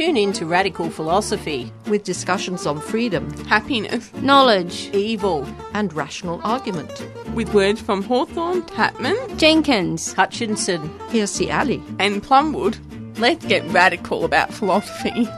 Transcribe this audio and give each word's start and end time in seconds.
Tune 0.00 0.16
in 0.16 0.32
to 0.32 0.46
Radical 0.46 0.88
Philosophy 0.88 1.70
with 1.86 2.04
discussions 2.04 2.64
on 2.64 2.80
freedom, 2.80 3.30
happiness, 3.44 4.10
knowledge, 4.14 4.88
evil, 4.94 5.46
and 5.74 5.92
rational 5.92 6.40
argument. 6.42 7.06
With 7.34 7.52
words 7.52 7.82
from 7.82 8.02
Hawthorne, 8.02 8.62
Tatman, 8.62 9.36
Jenkins, 9.36 10.14
Hutchinson, 10.14 10.88
Hirsi 11.10 11.54
Ali, 11.54 11.82
and 11.98 12.22
Plumwood. 12.22 12.78
Let's 13.18 13.44
get 13.44 13.62
radical 13.72 14.24
about 14.24 14.50
philosophy. 14.54 15.28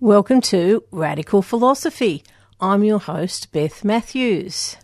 Welcome 0.00 0.40
to 0.40 0.82
Radical 0.90 1.42
Philosophy. 1.42 2.24
I'm 2.60 2.82
your 2.82 2.98
host, 2.98 3.52
Beth 3.52 3.84
Matthews. 3.84 4.76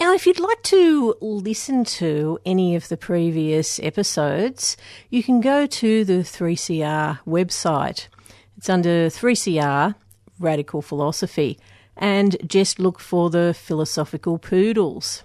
Now, 0.00 0.14
if 0.14 0.26
you'd 0.26 0.40
like 0.40 0.62
to 0.64 1.14
listen 1.20 1.84
to 1.84 2.38
any 2.44 2.74
of 2.74 2.88
the 2.88 2.96
previous 2.96 3.78
episodes, 3.80 4.76
you 5.10 5.22
can 5.22 5.40
go 5.40 5.66
to 5.66 6.04
the 6.04 6.24
3CR 6.24 7.20
website. 7.26 8.08
It's 8.56 8.68
under 8.68 9.08
3CR 9.08 9.94
Radical 10.38 10.82
Philosophy 10.82 11.58
and 11.96 12.36
just 12.46 12.78
look 12.78 12.98
for 12.98 13.30
the 13.30 13.54
philosophical 13.54 14.38
poodles. 14.38 15.24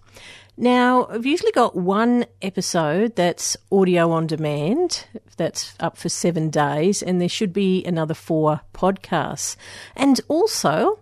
Now, 0.58 1.06
I've 1.06 1.26
usually 1.26 1.52
got 1.52 1.76
one 1.76 2.26
episode 2.42 3.16
that's 3.16 3.56
audio 3.72 4.12
on 4.12 4.26
demand, 4.26 5.06
that's 5.38 5.76
up 5.80 5.98
for 5.98 6.10
seven 6.10 6.50
days, 6.50 7.04
and 7.04 7.22
there 7.22 7.30
should 7.30 7.54
be 7.54 7.86
another 7.86 8.16
four 8.16 8.62
podcasts. 8.74 9.56
And 9.96 10.20
also, 10.28 11.00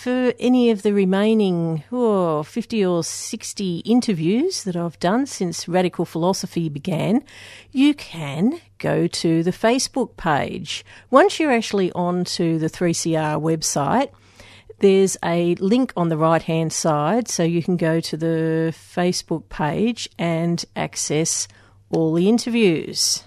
for 0.00 0.32
any 0.38 0.70
of 0.70 0.80
the 0.80 0.94
remaining 0.94 1.84
oh, 1.92 2.42
50 2.42 2.86
or 2.86 3.04
60 3.04 3.78
interviews 3.80 4.64
that 4.64 4.74
I've 4.74 4.98
done 4.98 5.26
since 5.26 5.68
Radical 5.68 6.06
Philosophy 6.06 6.70
began, 6.70 7.22
you 7.70 7.92
can 7.92 8.62
go 8.78 9.06
to 9.06 9.42
the 9.42 9.50
Facebook 9.50 10.16
page. 10.16 10.86
Once 11.10 11.38
you're 11.38 11.52
actually 11.52 11.92
on 11.92 12.24
to 12.24 12.58
the 12.58 12.68
3CR 12.68 13.42
website, 13.42 14.10
there's 14.78 15.18
a 15.22 15.54
link 15.56 15.92
on 15.98 16.08
the 16.08 16.16
right 16.16 16.44
hand 16.44 16.72
side, 16.72 17.28
so 17.28 17.42
you 17.42 17.62
can 17.62 17.76
go 17.76 18.00
to 18.00 18.16
the 18.16 18.72
Facebook 18.72 19.50
page 19.50 20.08
and 20.18 20.64
access 20.74 21.46
all 21.90 22.14
the 22.14 22.26
interviews. 22.26 23.24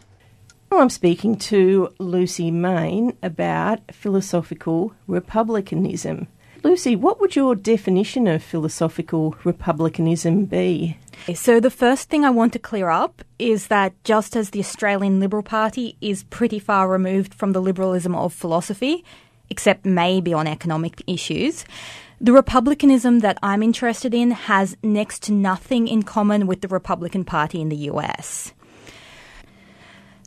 I'm 0.71 0.89
speaking 0.89 1.37
to 1.37 1.93
Lucy 1.99 2.49
Main 2.49 3.15
about 3.21 3.93
philosophical 3.93 4.95
republicanism. 5.05 6.29
Lucy, 6.63 6.95
what 6.95 7.19
would 7.19 7.35
your 7.35 7.55
definition 7.55 8.25
of 8.25 8.41
philosophical 8.41 9.35
republicanism 9.43 10.45
be? 10.45 10.97
So, 11.35 11.59
the 11.59 11.69
first 11.69 12.09
thing 12.09 12.23
I 12.23 12.29
want 12.29 12.53
to 12.53 12.59
clear 12.59 12.89
up 12.89 13.21
is 13.37 13.67
that 13.67 13.93
just 14.05 14.37
as 14.37 14.51
the 14.51 14.61
Australian 14.61 15.19
Liberal 15.19 15.43
Party 15.43 15.97
is 15.99 16.23
pretty 16.23 16.59
far 16.59 16.89
removed 16.89 17.33
from 17.33 17.51
the 17.51 17.61
liberalism 17.61 18.15
of 18.15 18.33
philosophy, 18.33 19.03
except 19.49 19.85
maybe 19.85 20.33
on 20.33 20.47
economic 20.47 21.01
issues. 21.05 21.65
The 22.21 22.31
republicanism 22.31 23.19
that 23.19 23.37
I'm 23.43 23.61
interested 23.61 24.13
in 24.13 24.31
has 24.31 24.77
next 24.81 25.23
to 25.23 25.33
nothing 25.33 25.89
in 25.89 26.03
common 26.03 26.47
with 26.47 26.61
the 26.61 26.69
Republican 26.69 27.25
Party 27.25 27.59
in 27.59 27.67
the 27.67 27.91
US. 27.91 28.53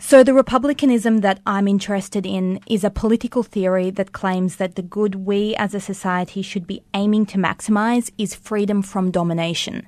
So, 0.09 0.23
the 0.23 0.35
republicanism 0.35 1.19
that 1.23 1.41
I'm 1.45 1.67
interested 1.67 2.25
in 2.25 2.61
is 2.69 2.85
a 2.85 2.91
political 2.91 3.43
theory 3.43 3.91
that 3.91 4.13
claims 4.13 4.55
that 4.55 4.77
the 4.77 4.83
good 4.83 5.27
we 5.27 5.57
as 5.57 5.75
a 5.75 5.81
society 5.81 6.43
should 6.43 6.65
be 6.65 6.85
aiming 6.95 7.27
to 7.27 7.39
maximize 7.39 8.13
is 8.17 8.33
freedom 8.33 8.83
from 8.83 9.11
domination, 9.11 9.85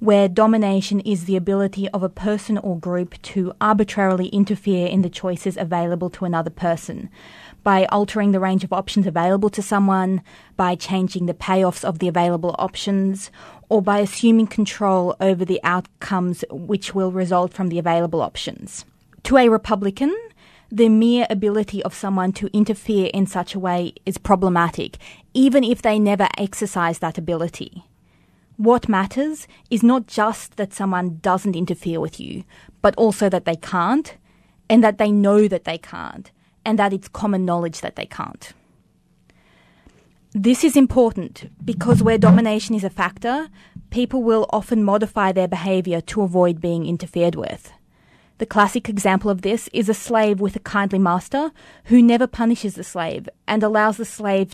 where 0.00 0.28
domination 0.28 1.00
is 1.00 1.24
the 1.24 1.36
ability 1.36 1.88
of 1.88 2.02
a 2.02 2.10
person 2.10 2.58
or 2.58 2.78
group 2.78 3.14
to 3.22 3.54
arbitrarily 3.58 4.26
interfere 4.26 4.86
in 4.86 5.00
the 5.00 5.08
choices 5.08 5.56
available 5.56 6.10
to 6.10 6.26
another 6.26 6.50
person 6.50 7.08
by 7.62 7.86
altering 7.86 8.32
the 8.32 8.40
range 8.40 8.64
of 8.64 8.72
options 8.74 9.06
available 9.06 9.48
to 9.48 9.62
someone, 9.62 10.20
by 10.58 10.74
changing 10.74 11.24
the 11.24 11.32
payoffs 11.32 11.86
of 11.86 12.00
the 12.00 12.08
available 12.08 12.54
options, 12.58 13.30
or 13.70 13.80
by 13.80 14.00
assuming 14.00 14.46
control 14.46 15.16
over 15.20 15.42
the 15.42 15.60
outcomes 15.64 16.44
which 16.50 16.94
will 16.94 17.10
result 17.10 17.54
from 17.54 17.68
the 17.68 17.78
available 17.78 18.20
options. 18.20 18.84
To 19.24 19.38
a 19.38 19.48
Republican, 19.48 20.14
the 20.70 20.90
mere 20.90 21.26
ability 21.30 21.82
of 21.82 21.94
someone 21.94 22.32
to 22.32 22.54
interfere 22.54 23.10
in 23.14 23.26
such 23.26 23.54
a 23.54 23.58
way 23.58 23.94
is 24.04 24.18
problematic, 24.18 24.98
even 25.32 25.64
if 25.64 25.80
they 25.80 25.98
never 25.98 26.28
exercise 26.36 26.98
that 26.98 27.16
ability. 27.16 27.84
What 28.58 28.86
matters 28.86 29.48
is 29.70 29.82
not 29.82 30.06
just 30.06 30.56
that 30.56 30.74
someone 30.74 31.20
doesn't 31.22 31.56
interfere 31.56 32.00
with 32.00 32.20
you, 32.20 32.44
but 32.82 32.94
also 32.96 33.30
that 33.30 33.46
they 33.46 33.56
can't, 33.56 34.14
and 34.68 34.84
that 34.84 34.98
they 34.98 35.10
know 35.10 35.48
that 35.48 35.64
they 35.64 35.78
can't, 35.78 36.30
and 36.66 36.78
that 36.78 36.92
it's 36.92 37.08
common 37.08 37.46
knowledge 37.46 37.80
that 37.80 37.96
they 37.96 38.06
can't. 38.06 38.52
This 40.32 40.64
is 40.64 40.76
important 40.76 41.50
because 41.64 42.02
where 42.02 42.18
domination 42.18 42.74
is 42.74 42.84
a 42.84 42.90
factor, 42.90 43.48
people 43.88 44.22
will 44.22 44.46
often 44.50 44.84
modify 44.84 45.32
their 45.32 45.48
behaviour 45.48 46.02
to 46.02 46.20
avoid 46.20 46.60
being 46.60 46.84
interfered 46.84 47.36
with. 47.36 47.72
The 48.38 48.46
classic 48.46 48.88
example 48.88 49.30
of 49.30 49.42
this 49.42 49.68
is 49.72 49.88
a 49.88 49.94
slave 49.94 50.40
with 50.40 50.56
a 50.56 50.60
kindly 50.60 50.98
master 50.98 51.52
who 51.84 52.02
never 52.02 52.26
punishes 52.26 52.74
the 52.74 52.82
slave 52.82 53.28
and 53.46 53.62
allows 53.62 53.96
the 53.96 54.04
slave 54.04 54.52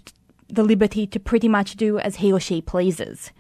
the 0.49 0.63
liberty 0.63 1.07
to 1.07 1.21
pretty 1.21 1.49
much 1.49 1.77
do 1.77 1.99
as 1.99 2.17
he 2.17 2.33
or 2.33 2.41
she 2.41 2.61
pleases. 2.61 3.31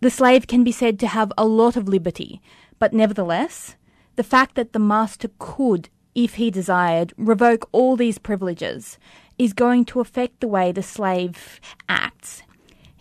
The 0.00 0.10
slave 0.10 0.46
can 0.46 0.64
be 0.64 0.72
said 0.72 0.98
to 1.00 1.06
have 1.06 1.32
a 1.38 1.46
lot 1.46 1.76
of 1.76 1.88
liberty, 1.88 2.40
but 2.78 2.92
nevertheless, 2.92 3.76
the 4.16 4.24
fact 4.24 4.56
that 4.56 4.72
the 4.72 4.78
master 4.78 5.28
could, 5.38 5.88
if 6.14 6.34
he 6.34 6.50
desired, 6.50 7.12
revoke 7.16 7.68
all 7.70 7.96
these 7.96 8.18
privileges 8.18 8.98
is 9.38 9.52
going 9.52 9.84
to 9.84 10.00
affect 10.00 10.40
the 10.40 10.48
way 10.48 10.72
the 10.72 10.82
slave 10.82 11.60
acts. 11.88 12.42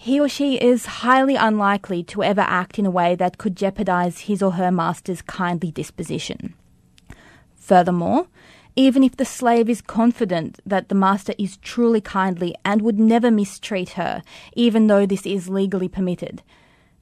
He 0.03 0.19
or 0.19 0.27
she 0.27 0.55
is 0.55 0.87
highly 0.87 1.35
unlikely 1.35 2.01
to 2.05 2.23
ever 2.23 2.41
act 2.41 2.79
in 2.79 2.87
a 2.87 2.89
way 2.89 3.13
that 3.13 3.37
could 3.37 3.55
jeopardize 3.55 4.21
his 4.21 4.41
or 4.41 4.53
her 4.53 4.71
master's 4.71 5.21
kindly 5.21 5.69
disposition. 5.69 6.55
Furthermore, 7.55 8.25
even 8.75 9.03
if 9.03 9.15
the 9.15 9.25
slave 9.25 9.69
is 9.69 9.79
confident 9.79 10.59
that 10.65 10.89
the 10.89 10.95
master 10.95 11.35
is 11.37 11.57
truly 11.57 12.01
kindly 12.01 12.55
and 12.65 12.81
would 12.81 12.99
never 12.99 13.29
mistreat 13.29 13.89
her, 13.89 14.23
even 14.55 14.87
though 14.87 15.05
this 15.05 15.23
is 15.27 15.49
legally 15.49 15.87
permitted, 15.87 16.41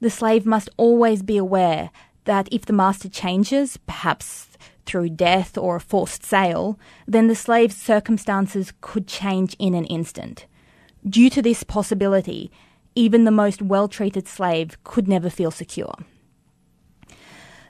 the 0.00 0.10
slave 0.10 0.44
must 0.44 0.68
always 0.76 1.22
be 1.22 1.38
aware 1.38 1.88
that 2.26 2.50
if 2.52 2.66
the 2.66 2.74
master 2.74 3.08
changes, 3.08 3.78
perhaps 3.78 4.48
through 4.84 5.08
death 5.08 5.56
or 5.56 5.76
a 5.76 5.80
forced 5.80 6.22
sale, 6.22 6.78
then 7.08 7.28
the 7.28 7.34
slave's 7.34 7.78
circumstances 7.78 8.74
could 8.82 9.06
change 9.06 9.56
in 9.58 9.72
an 9.72 9.86
instant. 9.86 10.44
Due 11.08 11.30
to 11.30 11.40
this 11.40 11.62
possibility, 11.62 12.52
even 12.94 13.24
the 13.24 13.30
most 13.30 13.62
well 13.62 13.88
treated 13.88 14.26
slave 14.28 14.76
could 14.84 15.08
never 15.08 15.30
feel 15.30 15.50
secure. 15.50 15.94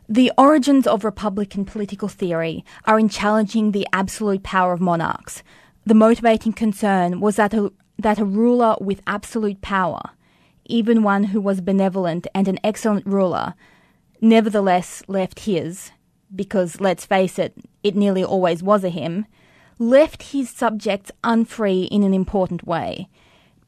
The 0.09 0.33
origins 0.37 0.89
of 0.89 1.05
Republican 1.05 1.65
political 1.65 2.09
theory 2.09 2.65
are 2.85 2.99
in 2.99 3.09
challenging 3.09 3.71
the 3.71 3.87
absolute 3.93 4.43
power 4.43 4.73
of 4.73 4.81
monarchs. 4.81 5.45
The 5.87 5.95
motivating 5.95 6.53
concern 6.53 7.21
was 7.21 7.37
that 7.37 7.55
a, 7.55 7.73
that 7.97 8.19
a 8.19 8.25
ruler 8.25 8.75
with 8.81 9.03
absolute 9.07 9.61
power, 9.61 10.01
even 10.65 11.05
one 11.05 11.25
who 11.25 11.41
was 11.41 11.61
benevolent 11.61 12.27
and 12.35 12.49
an 12.49 12.59
excellent 12.65 13.07
ruler, 13.07 13.55
nevertheless 14.21 15.03
left 15.07 15.41
his, 15.41 15.93
because 16.35 16.81
let's 16.81 17.07
face 17.07 17.39
it, 17.39 17.55
it 17.83 17.95
nearly 17.95 18.25
always 18.25 18.63
was 18.63 18.83
a 18.83 18.89
him, 18.89 19.27
left 19.79 20.33
his 20.33 20.51
subjects 20.51 21.13
unfree 21.25 21.85
in 21.85 22.03
an 22.03 22.15
important 22.15 22.67
way, 22.67 23.09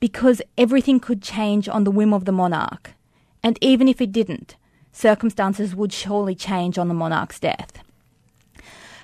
because 0.02 0.42
everything 0.58 0.98
could 0.98 1.22
change 1.22 1.68
on 1.68 1.84
the 1.84 1.90
whim 1.92 2.12
of 2.12 2.24
the 2.24 2.32
monarch. 2.32 2.90
And 3.40 3.56
even 3.60 3.86
if 3.86 4.00
it 4.00 4.10
didn't, 4.10 4.56
circumstances 4.90 5.76
would 5.76 5.92
surely 5.92 6.34
change 6.34 6.76
on 6.76 6.88
the 6.88 7.00
monarch's 7.02 7.38
death. 7.38 7.74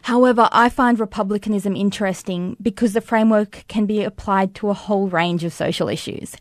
However, 0.02 0.48
I 0.50 0.68
find 0.68 0.98
republicanism 0.98 1.76
interesting 1.76 2.56
because 2.60 2.94
the 2.94 3.00
framework 3.00 3.64
can 3.68 3.86
be 3.86 4.02
applied 4.02 4.56
to 4.56 4.70
a 4.70 4.74
whole 4.74 5.06
range 5.06 5.44
of 5.44 5.52
social 5.52 5.88
issues. 5.88 6.34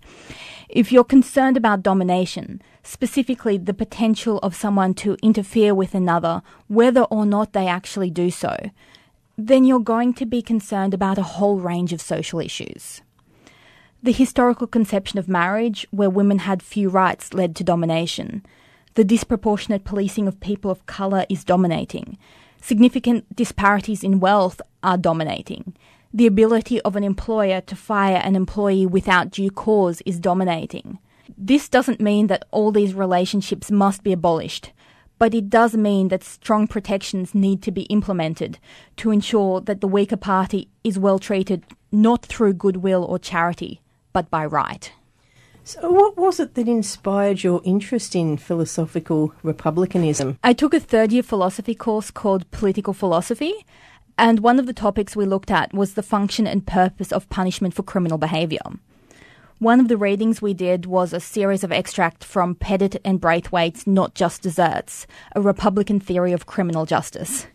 If 0.69 0.91
you're 0.91 1.03
concerned 1.03 1.55
about 1.55 1.83
domination, 1.83 2.59
specifically 2.81 3.59
the 3.59 3.75
potential 3.75 4.39
of 4.39 4.55
someone 4.55 4.95
to 4.95 5.17
interfere 5.21 5.75
with 5.75 5.93
another, 5.93 6.41
whether 6.67 7.03
or 7.03 7.27
not 7.27 7.53
they 7.53 7.67
actually 7.67 8.09
do 8.09 8.31
so, 8.31 8.57
then 9.37 9.65
you're 9.65 9.91
going 9.95 10.15
to 10.15 10.25
be 10.25 10.41
concerned 10.41 10.95
about 10.95 11.19
a 11.19 11.29
whole 11.37 11.59
range 11.59 11.93
of 11.93 12.01
social 12.01 12.39
issues. 12.39 13.03
The 14.03 14.11
historical 14.11 14.67
conception 14.67 15.17
of 15.17 15.27
marriage, 15.27 15.87
where 15.89 16.09
women 16.09 16.39
had 16.39 16.61
few 16.61 16.87
rights, 16.87 17.33
led 17.33 17.55
to 17.55 17.63
domination. 17.63 18.45
The 18.93 19.03
disproportionate 19.03 19.85
policing 19.85 20.27
of 20.27 20.39
people 20.39 20.69
of 20.69 20.85
colour 20.85 21.25
is 21.29 21.43
dominating. 21.43 22.17
Significant 22.61 23.35
disparities 23.35 24.03
in 24.03 24.19
wealth 24.19 24.61
are 24.83 24.97
dominating. 24.97 25.73
The 26.13 26.27
ability 26.27 26.79
of 26.81 26.95
an 26.95 27.03
employer 27.03 27.59
to 27.61 27.75
fire 27.75 28.21
an 28.23 28.35
employee 28.35 28.85
without 28.85 29.31
due 29.31 29.49
cause 29.49 30.01
is 30.05 30.19
dominating. 30.19 30.99
This 31.35 31.67
doesn't 31.67 31.99
mean 31.99 32.27
that 32.27 32.45
all 32.51 32.71
these 32.71 32.93
relationships 32.93 33.71
must 33.71 34.03
be 34.03 34.13
abolished, 34.13 34.71
but 35.17 35.33
it 35.33 35.49
does 35.49 35.75
mean 35.75 36.09
that 36.09 36.23
strong 36.23 36.67
protections 36.67 37.33
need 37.33 37.63
to 37.63 37.71
be 37.71 37.83
implemented 37.83 38.59
to 38.97 39.09
ensure 39.09 39.59
that 39.61 39.81
the 39.81 39.87
weaker 39.87 40.17
party 40.17 40.69
is 40.83 40.99
well 40.99 41.19
treated 41.19 41.65
not 41.91 42.25
through 42.25 42.53
goodwill 42.53 43.03
or 43.03 43.17
charity, 43.17 43.81
but 44.17 44.31
by 44.31 44.43
right. 44.43 44.91
So, 45.63 45.91
what 45.91 46.17
was 46.17 46.39
it 46.39 46.55
that 46.55 46.67
inspired 46.67 47.43
your 47.43 47.61
interest 47.63 48.15
in 48.15 48.37
philosophical 48.37 49.31
republicanism? 49.43 50.39
I 50.43 50.53
took 50.53 50.73
a 50.73 50.79
third 50.79 51.11
year 51.11 51.21
philosophy 51.21 51.75
course 51.75 52.09
called 52.09 52.49
Political 52.49 52.95
Philosophy, 52.95 53.53
and 54.17 54.39
one 54.39 54.57
of 54.57 54.65
the 54.65 54.73
topics 54.73 55.15
we 55.15 55.27
looked 55.27 55.51
at 55.51 55.71
was 55.71 55.93
the 55.93 56.01
function 56.01 56.47
and 56.47 56.65
purpose 56.65 57.11
of 57.11 57.29
punishment 57.29 57.75
for 57.75 57.83
criminal 57.83 58.17
behaviour. 58.17 58.65
One 59.59 59.79
of 59.79 59.87
the 59.87 59.97
readings 59.97 60.41
we 60.41 60.55
did 60.55 60.87
was 60.87 61.13
a 61.13 61.19
series 61.19 61.63
of 61.63 61.71
extracts 61.71 62.25
from 62.25 62.55
Pettit 62.55 62.99
and 63.05 63.21
Braithwaite's 63.21 63.85
Not 63.85 64.15
Just 64.15 64.41
Deserts, 64.41 65.05
a 65.35 65.41
Republican 65.41 65.99
theory 65.99 66.33
of 66.33 66.47
criminal 66.47 66.87
justice. 66.87 67.45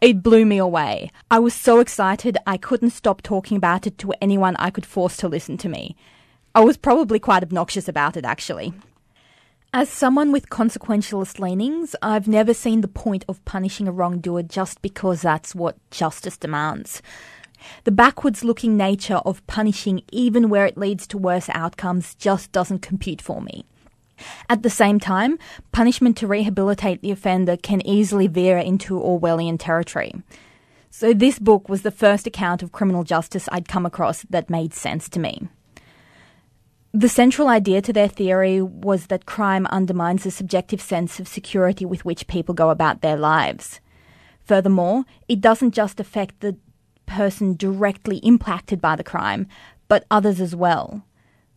It 0.00 0.22
blew 0.22 0.46
me 0.46 0.58
away. 0.58 1.10
I 1.28 1.40
was 1.40 1.54
so 1.54 1.80
excited 1.80 2.38
I 2.46 2.56
couldn't 2.56 2.90
stop 2.90 3.20
talking 3.20 3.56
about 3.56 3.84
it 3.84 3.98
to 3.98 4.14
anyone 4.20 4.54
I 4.56 4.70
could 4.70 4.86
force 4.86 5.16
to 5.18 5.28
listen 5.28 5.56
to 5.58 5.68
me. 5.68 5.96
I 6.54 6.60
was 6.60 6.76
probably 6.76 7.18
quite 7.18 7.42
obnoxious 7.42 7.88
about 7.88 8.16
it, 8.16 8.24
actually. 8.24 8.72
As 9.74 9.88
someone 9.88 10.30
with 10.30 10.50
consequentialist 10.50 11.40
leanings, 11.40 11.96
I've 12.00 12.28
never 12.28 12.54
seen 12.54 12.80
the 12.80 12.88
point 12.88 13.24
of 13.28 13.44
punishing 13.44 13.88
a 13.88 13.92
wrongdoer 13.92 14.44
just 14.44 14.80
because 14.82 15.20
that's 15.22 15.54
what 15.54 15.76
justice 15.90 16.36
demands. 16.36 17.02
The 17.82 17.90
backwards 17.90 18.44
looking 18.44 18.76
nature 18.76 19.20
of 19.26 19.44
punishing, 19.48 20.02
even 20.12 20.48
where 20.48 20.64
it 20.64 20.78
leads 20.78 21.08
to 21.08 21.18
worse 21.18 21.48
outcomes, 21.50 22.14
just 22.14 22.52
doesn't 22.52 22.82
compute 22.82 23.20
for 23.20 23.42
me. 23.42 23.66
At 24.48 24.62
the 24.62 24.70
same 24.70 24.98
time, 24.98 25.38
punishment 25.72 26.16
to 26.18 26.26
rehabilitate 26.26 27.02
the 27.02 27.10
offender 27.10 27.56
can 27.56 27.86
easily 27.86 28.26
veer 28.26 28.58
into 28.58 29.00
Orwellian 29.00 29.58
territory. 29.58 30.12
So, 30.90 31.12
this 31.12 31.38
book 31.38 31.68
was 31.68 31.82
the 31.82 31.90
first 31.90 32.26
account 32.26 32.62
of 32.62 32.72
criminal 32.72 33.04
justice 33.04 33.48
I'd 33.52 33.68
come 33.68 33.86
across 33.86 34.22
that 34.30 34.50
made 34.50 34.72
sense 34.72 35.08
to 35.10 35.20
me. 35.20 35.48
The 36.92 37.08
central 37.08 37.48
idea 37.48 37.82
to 37.82 37.92
their 37.92 38.08
theory 38.08 38.62
was 38.62 39.06
that 39.06 39.26
crime 39.26 39.66
undermines 39.66 40.24
the 40.24 40.30
subjective 40.30 40.80
sense 40.80 41.20
of 41.20 41.28
security 41.28 41.84
with 41.84 42.04
which 42.04 42.26
people 42.26 42.54
go 42.54 42.70
about 42.70 43.02
their 43.02 43.16
lives. 43.16 43.80
Furthermore, 44.44 45.04
it 45.28 45.42
doesn't 45.42 45.72
just 45.72 46.00
affect 46.00 46.40
the 46.40 46.56
person 47.04 47.54
directly 47.54 48.16
impacted 48.18 48.80
by 48.80 48.96
the 48.96 49.04
crime, 49.04 49.46
but 49.86 50.06
others 50.10 50.40
as 50.40 50.56
well. 50.56 51.04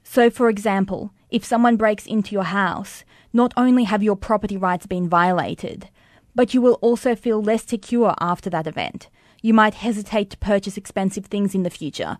So, 0.03 0.29
for 0.29 0.49
example, 0.49 1.11
if 1.31 1.45
someone 1.45 1.77
breaks 1.77 2.05
into 2.05 2.33
your 2.33 2.43
house, 2.43 3.03
not 3.33 3.53
only 3.55 3.85
have 3.85 4.03
your 4.03 4.17
property 4.17 4.57
rights 4.57 4.85
been 4.85 5.07
violated, 5.07 5.89
but 6.35 6.53
you 6.53 6.61
will 6.61 6.73
also 6.75 7.15
feel 7.15 7.41
less 7.41 7.63
secure 7.63 8.13
after 8.19 8.49
that 8.49 8.67
event. 8.67 9.09
You 9.41 9.53
might 9.53 9.75
hesitate 9.75 10.29
to 10.31 10.37
purchase 10.37 10.77
expensive 10.77 11.25
things 11.25 11.55
in 11.55 11.63
the 11.63 11.69
future, 11.69 12.17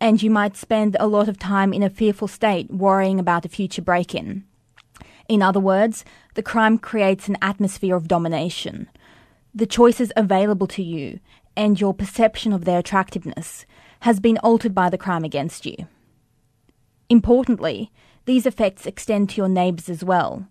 and 0.00 0.22
you 0.22 0.30
might 0.30 0.56
spend 0.56 0.96
a 0.98 1.06
lot 1.06 1.28
of 1.28 1.38
time 1.38 1.72
in 1.72 1.82
a 1.82 1.90
fearful 1.90 2.28
state 2.28 2.70
worrying 2.70 3.18
about 3.18 3.44
a 3.44 3.48
future 3.48 3.82
break 3.82 4.14
in. 4.14 4.44
In 5.28 5.42
other 5.42 5.60
words, 5.60 6.04
the 6.34 6.42
crime 6.42 6.78
creates 6.78 7.28
an 7.28 7.38
atmosphere 7.40 7.96
of 7.96 8.08
domination. 8.08 8.88
The 9.54 9.66
choices 9.66 10.12
available 10.16 10.66
to 10.68 10.82
you 10.82 11.20
and 11.56 11.80
your 11.80 11.94
perception 11.94 12.52
of 12.52 12.64
their 12.64 12.78
attractiveness 12.78 13.66
has 14.00 14.20
been 14.20 14.38
altered 14.38 14.74
by 14.74 14.88
the 14.88 14.98
crime 14.98 15.24
against 15.24 15.66
you. 15.66 15.76
Importantly, 17.10 17.90
these 18.28 18.46
effects 18.46 18.86
extend 18.86 19.30
to 19.30 19.36
your 19.38 19.48
neighbours 19.48 19.88
as 19.88 20.04
well. 20.04 20.46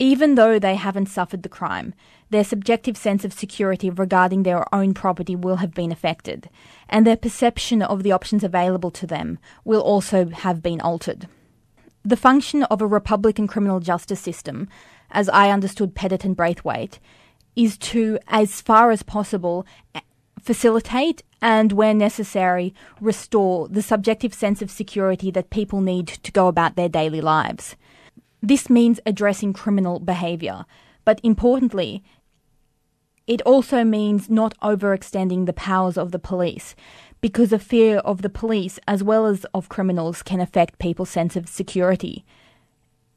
Even 0.00 0.34
though 0.34 0.58
they 0.58 0.74
haven't 0.74 1.06
suffered 1.06 1.44
the 1.44 1.48
crime, 1.48 1.94
their 2.30 2.42
subjective 2.42 2.96
sense 2.96 3.24
of 3.24 3.32
security 3.32 3.88
regarding 3.88 4.42
their 4.42 4.64
own 4.74 4.92
property 4.92 5.36
will 5.36 5.56
have 5.56 5.72
been 5.72 5.92
affected, 5.92 6.50
and 6.88 7.06
their 7.06 7.16
perception 7.16 7.80
of 7.80 8.02
the 8.02 8.10
options 8.10 8.42
available 8.42 8.90
to 8.90 9.06
them 9.06 9.38
will 9.64 9.80
also 9.80 10.26
have 10.26 10.60
been 10.60 10.80
altered. 10.80 11.28
The 12.04 12.16
function 12.16 12.64
of 12.64 12.82
a 12.82 12.86
Republican 12.86 13.46
criminal 13.46 13.78
justice 13.78 14.20
system, 14.20 14.68
as 15.12 15.28
I 15.28 15.50
understood 15.50 15.94
Pettit 15.94 16.24
and 16.24 16.36
Braithwaite, 16.36 16.98
is 17.54 17.78
to, 17.78 18.18
as 18.26 18.60
far 18.60 18.90
as 18.90 19.04
possible, 19.04 19.64
facilitate 20.44 21.22
and, 21.40 21.72
where 21.72 21.94
necessary, 21.94 22.74
restore 23.00 23.68
the 23.68 23.82
subjective 23.82 24.34
sense 24.34 24.62
of 24.62 24.70
security 24.70 25.30
that 25.30 25.50
people 25.50 25.80
need 25.80 26.06
to 26.06 26.32
go 26.32 26.48
about 26.48 26.76
their 26.76 26.88
daily 26.88 27.20
lives. 27.20 27.76
This 28.42 28.68
means 28.68 29.00
addressing 29.06 29.54
criminal 29.54 29.98
behaviour, 29.98 30.66
but 31.04 31.18
importantly, 31.22 32.02
it 33.26 33.40
also 33.42 33.84
means 33.84 34.28
not 34.28 34.58
overextending 34.60 35.46
the 35.46 35.54
powers 35.54 35.96
of 35.96 36.12
the 36.12 36.18
police, 36.18 36.74
because 37.22 37.52
a 37.52 37.58
fear 37.58 37.98
of 37.98 38.20
the 38.20 38.28
police 38.28 38.78
as 38.86 39.02
well 39.02 39.24
as 39.24 39.46
of 39.54 39.70
criminals 39.70 40.22
can 40.22 40.40
affect 40.40 40.78
people's 40.78 41.08
sense 41.08 41.36
of 41.36 41.48
security 41.48 42.24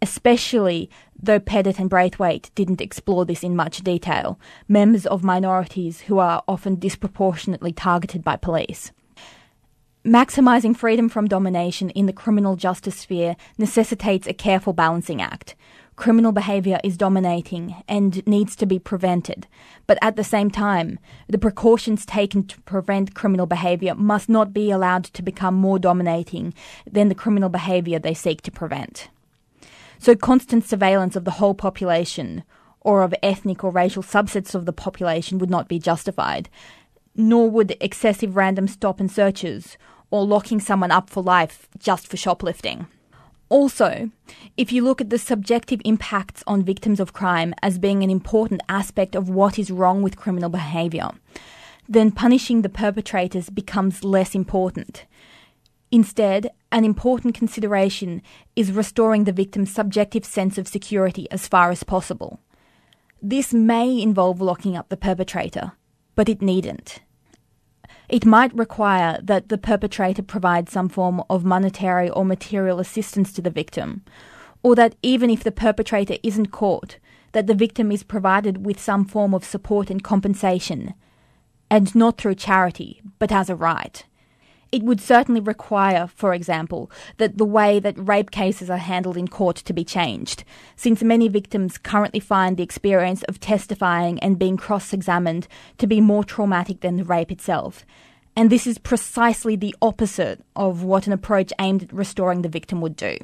especially 0.01 0.89
though 1.21 1.39
Pettit 1.39 1.79
and 1.79 1.89
Braithwaite 1.89 2.51
didn't 2.55 2.81
explore 2.81 3.25
this 3.25 3.43
in 3.43 3.55
much 3.55 3.79
detail, 3.79 4.39
members 4.67 5.05
of 5.05 5.23
minorities 5.23 6.01
who 6.01 6.19
are 6.19 6.43
often 6.47 6.75
disproportionately 6.75 7.71
targeted 7.71 8.23
by 8.23 8.35
police. 8.35 8.91
Maximising 10.05 10.77
freedom 10.77 11.09
from 11.09 11.27
domination 11.27 11.89
in 11.89 12.05
the 12.05 12.13
criminal 12.13 12.55
justice 12.55 12.95
sphere 12.95 13.35
necessitates 13.57 14.25
a 14.25 14.33
careful 14.33 14.71
balancing 14.71 15.21
act. 15.21 15.55
Criminal 15.97 16.31
behaviour 16.31 16.79
is 16.83 16.95
dominating 16.95 17.75
and 17.89 18.25
needs 18.27 18.55
to 18.55 18.65
be 18.65 18.77
prevented, 18.79 19.47
but 19.87 19.97
at 20.01 20.15
the 20.15 20.23
same 20.23 20.51
time, 20.51 20.99
the 21.27 21.39
precautions 21.39 22.05
taken 22.05 22.45
to 22.45 22.61
prevent 22.61 23.15
criminal 23.15 23.47
behaviour 23.47 23.95
must 23.95 24.29
not 24.29 24.53
be 24.53 24.69
allowed 24.71 25.03
to 25.05 25.23
become 25.23 25.55
more 25.55 25.79
dominating 25.79 26.53
than 26.89 27.09
the 27.09 27.15
criminal 27.15 27.49
behaviour 27.49 27.97
they 27.99 28.13
seek 28.13 28.41
to 28.43 28.51
prevent. 28.51 29.09
So 29.99 30.15
constant 30.15 30.65
surveillance 30.65 31.15
of 31.15 31.25
the 31.25 31.31
whole 31.31 31.53
population 31.53 32.43
or 32.81 33.03
of 33.03 33.13
ethnic 33.21 33.63
or 33.63 33.71
racial 33.71 34.03
subsets 34.03 34.55
of 34.55 34.65
the 34.65 34.73
population 34.73 35.37
would 35.39 35.49
not 35.49 35.67
be 35.67 35.79
justified, 35.79 36.49
nor 37.15 37.49
would 37.49 37.75
excessive 37.81 38.35
random 38.35 38.67
stop 38.67 38.99
and 38.99 39.11
searches 39.11 39.77
or 40.09 40.25
locking 40.25 40.59
someone 40.59 40.91
up 40.91 41.09
for 41.09 41.21
life 41.21 41.67
just 41.77 42.07
for 42.07 42.17
shoplifting. 42.17 42.87
Also, 43.49 44.11
if 44.57 44.71
you 44.71 44.83
look 44.83 44.99
at 44.99 45.09
the 45.09 45.17
subjective 45.17 45.81
impacts 45.85 46.43
on 46.47 46.63
victims 46.63 46.99
of 46.99 47.13
crime 47.13 47.53
as 47.61 47.79
being 47.79 48.03
an 48.03 48.09
important 48.09 48.61
aspect 48.67 49.15
of 49.15 49.29
what 49.29 49.57
is 49.57 49.71
wrong 49.71 50.01
with 50.01 50.17
criminal 50.17 50.49
behaviour, 50.49 51.09
then 51.87 52.11
punishing 52.11 52.61
the 52.61 52.69
perpetrators 52.69 53.49
becomes 53.49 54.03
less 54.03 54.35
important. 54.35 55.05
Instead, 55.91 56.51
an 56.71 56.83
important 56.83 57.33
consideration 57.33 58.21
is 58.55 58.71
restoring 58.71 59.23
the 59.23 59.31
victim's 59.31 59.73
subjective 59.73 60.25
sense 60.25 60.57
of 60.57 60.67
security 60.67 61.29
as 61.31 61.47
far 61.47 61.71
as 61.71 61.83
possible. 61.83 62.39
This 63.21 63.53
may 63.53 64.01
involve 64.01 64.41
locking 64.41 64.75
up 64.75 64.89
the 64.89 64.97
perpetrator, 64.97 65.73
but 66.15 66.29
it 66.29 66.41
needn't. 66.41 66.99
It 68.09 68.25
might 68.25 68.53
require 68.53 69.19
that 69.21 69.49
the 69.49 69.57
perpetrator 69.57 70.23
provide 70.23 70.69
some 70.69 70.87
form 70.87 71.23
of 71.29 71.43
monetary 71.43 72.09
or 72.09 72.23
material 72.23 72.79
assistance 72.79 73.33
to 73.33 73.41
the 73.41 73.49
victim, 73.49 74.03
or 74.63 74.75
that 74.75 74.95
even 75.01 75.29
if 75.29 75.43
the 75.43 75.51
perpetrator 75.51 76.17
isn't 76.23 76.51
caught, 76.51 76.97
that 77.33 77.47
the 77.47 77.55
victim 77.55 77.91
is 77.91 78.03
provided 78.03 78.65
with 78.65 78.79
some 78.79 79.05
form 79.05 79.33
of 79.33 79.43
support 79.43 79.89
and 79.89 80.03
compensation, 80.03 80.93
and 81.69 81.93
not 81.95 82.17
through 82.17 82.35
charity, 82.35 83.01
but 83.19 83.31
as 83.31 83.49
a 83.49 83.55
right. 83.55 84.05
It 84.71 84.83
would 84.83 84.99
certainly 84.99 85.39
require, 85.39 86.07
for 86.07 86.33
example, 86.33 86.91
that 87.17 87.37
the 87.37 87.45
way 87.45 87.79
that 87.79 87.95
rape 87.97 88.31
cases 88.31 88.69
are 88.69 88.77
handled 88.77 89.15
in 89.15 89.27
court 89.27 89.55
to 89.57 89.73
be 89.73 89.85
changed, 89.85 90.43
since 90.75 91.01
many 91.01 91.29
victims 91.29 91.77
currently 91.77 92.19
find 92.19 92.57
the 92.57 92.63
experience 92.63 93.23
of 93.23 93.39
testifying 93.39 94.19
and 94.19 94.37
being 94.37 94.57
cross 94.57 94.91
examined 94.91 95.47
to 95.77 95.87
be 95.87 96.01
more 96.01 96.23
traumatic 96.23 96.81
than 96.81 96.97
the 96.97 97.05
rape 97.05 97.31
itself. 97.31 97.85
And 98.35 98.49
this 98.49 98.67
is 98.67 98.77
precisely 98.77 99.55
the 99.55 99.75
opposite 99.81 100.43
of 100.55 100.83
what 100.83 101.07
an 101.07 101.13
approach 101.13 101.53
aimed 101.59 101.83
at 101.83 101.93
restoring 101.93 102.41
the 102.41 102.49
victim 102.49 102.81
would 102.81 102.95
do. 102.95 103.17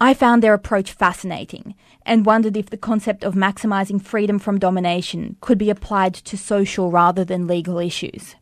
I 0.00 0.14
found 0.14 0.42
their 0.42 0.54
approach 0.54 0.92
fascinating 0.92 1.74
and 2.06 2.26
wondered 2.26 2.56
if 2.56 2.70
the 2.70 2.76
concept 2.76 3.24
of 3.24 3.34
maximising 3.34 4.02
freedom 4.02 4.38
from 4.38 4.58
domination 4.58 5.36
could 5.40 5.58
be 5.58 5.70
applied 5.70 6.14
to 6.14 6.36
social 6.36 6.90
rather 6.90 7.24
than 7.24 7.46
legal 7.46 7.78
issues. 7.78 8.34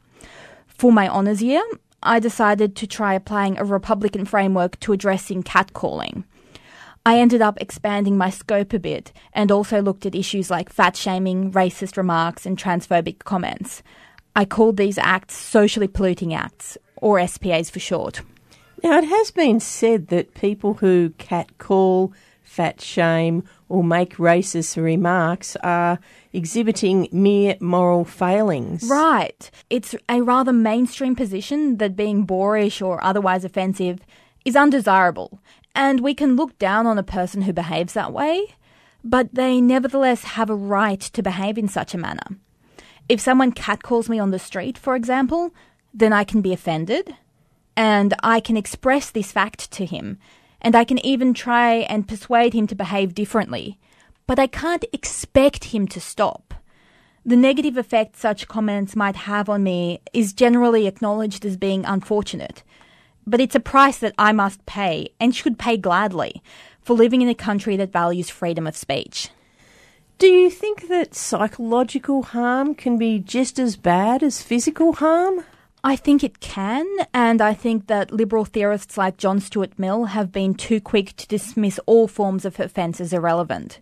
For 0.76 0.92
my 0.92 1.08
honours 1.08 1.42
year, 1.42 1.62
I 2.02 2.18
decided 2.18 2.74
to 2.76 2.86
try 2.86 3.14
applying 3.14 3.58
a 3.58 3.64
Republican 3.64 4.24
framework 4.24 4.78
to 4.80 4.92
addressing 4.92 5.42
catcalling. 5.42 6.24
I 7.04 7.18
ended 7.18 7.42
up 7.42 7.60
expanding 7.60 8.16
my 8.16 8.30
scope 8.30 8.72
a 8.72 8.78
bit 8.78 9.12
and 9.32 9.50
also 9.50 9.82
looked 9.82 10.06
at 10.06 10.14
issues 10.14 10.50
like 10.50 10.70
fat 10.70 10.96
shaming, 10.96 11.50
racist 11.52 11.96
remarks, 11.96 12.46
and 12.46 12.56
transphobic 12.56 13.20
comments. 13.20 13.82
I 14.34 14.44
called 14.44 14.76
these 14.76 14.98
acts 14.98 15.36
socially 15.36 15.88
polluting 15.88 16.32
acts, 16.32 16.78
or 16.96 17.24
SPAs 17.26 17.70
for 17.70 17.80
short. 17.80 18.22
Now, 18.82 18.98
it 18.98 19.04
has 19.04 19.30
been 19.30 19.60
said 19.60 20.08
that 20.08 20.34
people 20.34 20.74
who 20.74 21.10
catcall, 21.18 22.12
fat 22.42 22.80
shame, 22.80 23.44
or 23.72 23.82
make 23.82 24.18
racist 24.18 24.76
remarks 24.76 25.56
are 25.62 25.98
exhibiting 26.34 27.08
mere 27.10 27.56
moral 27.58 28.04
failings. 28.04 28.86
Right. 28.86 29.50
It's 29.70 29.94
a 30.10 30.20
rather 30.20 30.52
mainstream 30.52 31.16
position 31.16 31.78
that 31.78 31.96
being 31.96 32.24
boorish 32.24 32.82
or 32.82 33.02
otherwise 33.02 33.46
offensive 33.46 34.00
is 34.44 34.56
undesirable, 34.56 35.40
and 35.74 36.00
we 36.00 36.12
can 36.12 36.36
look 36.36 36.58
down 36.58 36.86
on 36.86 36.98
a 36.98 37.02
person 37.02 37.40
who 37.42 37.52
behaves 37.54 37.94
that 37.94 38.12
way, 38.12 38.54
but 39.02 39.34
they 39.34 39.58
nevertheless 39.58 40.22
have 40.36 40.50
a 40.50 40.54
right 40.54 41.00
to 41.00 41.22
behave 41.22 41.56
in 41.56 41.66
such 41.66 41.94
a 41.94 41.98
manner. 41.98 42.26
If 43.08 43.20
someone 43.20 43.52
catcalls 43.52 44.10
me 44.10 44.18
on 44.18 44.32
the 44.32 44.38
street, 44.38 44.76
for 44.76 44.94
example, 44.94 45.50
then 45.94 46.12
I 46.12 46.24
can 46.24 46.42
be 46.42 46.52
offended, 46.52 47.16
and 47.74 48.12
I 48.22 48.40
can 48.40 48.58
express 48.58 49.08
this 49.10 49.32
fact 49.32 49.70
to 49.72 49.86
him, 49.86 50.18
and 50.62 50.74
I 50.74 50.84
can 50.84 51.04
even 51.04 51.34
try 51.34 51.74
and 51.74 52.08
persuade 52.08 52.54
him 52.54 52.66
to 52.68 52.74
behave 52.74 53.14
differently, 53.14 53.78
but 54.26 54.38
I 54.38 54.46
can't 54.46 54.84
expect 54.92 55.64
him 55.64 55.86
to 55.88 56.00
stop. 56.00 56.54
The 57.26 57.36
negative 57.36 57.76
effect 57.76 58.16
such 58.16 58.48
comments 58.48 58.96
might 58.96 59.16
have 59.16 59.48
on 59.48 59.62
me 59.62 60.00
is 60.12 60.32
generally 60.32 60.86
acknowledged 60.86 61.44
as 61.44 61.56
being 61.56 61.84
unfortunate, 61.84 62.62
but 63.26 63.40
it's 63.40 63.54
a 63.54 63.60
price 63.60 63.98
that 63.98 64.14
I 64.18 64.32
must 64.32 64.64
pay, 64.66 65.10
and 65.20 65.34
should 65.34 65.58
pay 65.58 65.76
gladly, 65.76 66.42
for 66.80 66.94
living 66.94 67.22
in 67.22 67.28
a 67.28 67.34
country 67.34 67.76
that 67.76 67.92
values 67.92 68.30
freedom 68.30 68.66
of 68.66 68.76
speech. 68.76 69.28
Do 70.18 70.26
you 70.26 70.50
think 70.50 70.88
that 70.88 71.14
psychological 71.14 72.22
harm 72.22 72.74
can 72.74 72.96
be 72.96 73.18
just 73.18 73.58
as 73.58 73.76
bad 73.76 74.22
as 74.22 74.42
physical 74.42 74.94
harm? 74.94 75.44
I 75.84 75.96
think 75.96 76.22
it 76.22 76.38
can, 76.38 76.86
and 77.12 77.42
I 77.42 77.54
think 77.54 77.88
that 77.88 78.12
liberal 78.12 78.44
theorists 78.44 78.96
like 78.96 79.16
John 79.16 79.40
Stuart 79.40 79.76
Mill 79.80 80.04
have 80.04 80.30
been 80.30 80.54
too 80.54 80.80
quick 80.80 81.16
to 81.16 81.26
dismiss 81.26 81.80
all 81.86 82.06
forms 82.06 82.44
of 82.44 82.60
offence 82.60 83.00
as 83.00 83.12
irrelevant. 83.12 83.80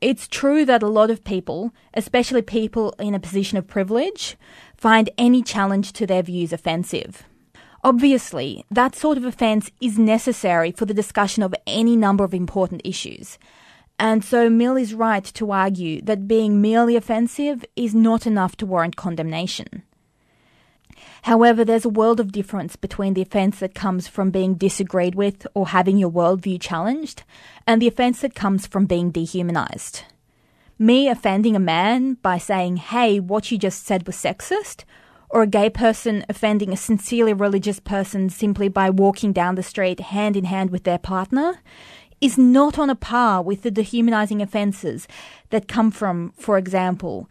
It's 0.00 0.26
true 0.26 0.64
that 0.64 0.82
a 0.82 0.88
lot 0.88 1.08
of 1.10 1.22
people, 1.22 1.72
especially 1.94 2.42
people 2.42 2.96
in 2.98 3.14
a 3.14 3.20
position 3.20 3.58
of 3.58 3.68
privilege, 3.68 4.36
find 4.76 5.08
any 5.16 5.40
challenge 5.40 5.92
to 5.92 6.06
their 6.06 6.22
views 6.22 6.52
offensive. 6.52 7.22
Obviously, 7.84 8.64
that 8.68 8.96
sort 8.96 9.16
of 9.16 9.24
offence 9.24 9.70
is 9.80 10.00
necessary 10.00 10.72
for 10.72 10.84
the 10.84 10.94
discussion 10.94 11.44
of 11.44 11.54
any 11.64 11.94
number 11.94 12.24
of 12.24 12.34
important 12.34 12.82
issues. 12.84 13.38
And 14.00 14.24
so 14.24 14.50
Mill 14.50 14.76
is 14.76 14.94
right 14.94 15.24
to 15.24 15.52
argue 15.52 16.02
that 16.02 16.26
being 16.26 16.60
merely 16.60 16.96
offensive 16.96 17.64
is 17.76 17.94
not 17.94 18.26
enough 18.26 18.56
to 18.56 18.66
warrant 18.66 18.96
condemnation. 18.96 19.84
However, 21.22 21.64
there's 21.64 21.84
a 21.84 21.90
world 21.90 22.20
of 22.20 22.32
difference 22.32 22.76
between 22.76 23.14
the 23.14 23.22
offence 23.22 23.58
that 23.60 23.74
comes 23.74 24.08
from 24.08 24.30
being 24.30 24.54
disagreed 24.54 25.14
with 25.14 25.46
or 25.54 25.68
having 25.68 25.98
your 25.98 26.10
worldview 26.10 26.60
challenged, 26.60 27.22
and 27.66 27.82
the 27.82 27.88
offence 27.88 28.20
that 28.20 28.34
comes 28.34 28.66
from 28.66 28.86
being 28.86 29.12
dehumanised. 29.12 30.02
Me 30.78 31.08
offending 31.08 31.56
a 31.56 31.60
man 31.60 32.14
by 32.14 32.38
saying, 32.38 32.76
hey, 32.76 33.18
what 33.18 33.50
you 33.50 33.58
just 33.58 33.84
said 33.84 34.06
was 34.06 34.16
sexist, 34.16 34.84
or 35.28 35.42
a 35.42 35.46
gay 35.46 35.68
person 35.68 36.24
offending 36.28 36.72
a 36.72 36.76
sincerely 36.76 37.32
religious 37.32 37.80
person 37.80 38.30
simply 38.30 38.68
by 38.68 38.88
walking 38.88 39.32
down 39.32 39.56
the 39.56 39.62
street 39.62 40.00
hand 40.00 40.36
in 40.36 40.44
hand 40.44 40.70
with 40.70 40.84
their 40.84 40.98
partner, 40.98 41.60
is 42.20 42.38
not 42.38 42.78
on 42.78 42.90
a 42.90 42.94
par 42.94 43.42
with 43.42 43.62
the 43.62 43.70
dehumanising 43.70 44.42
offences 44.42 45.06
that 45.50 45.68
come 45.68 45.90
from, 45.90 46.32
for 46.36 46.58
example, 46.58 47.28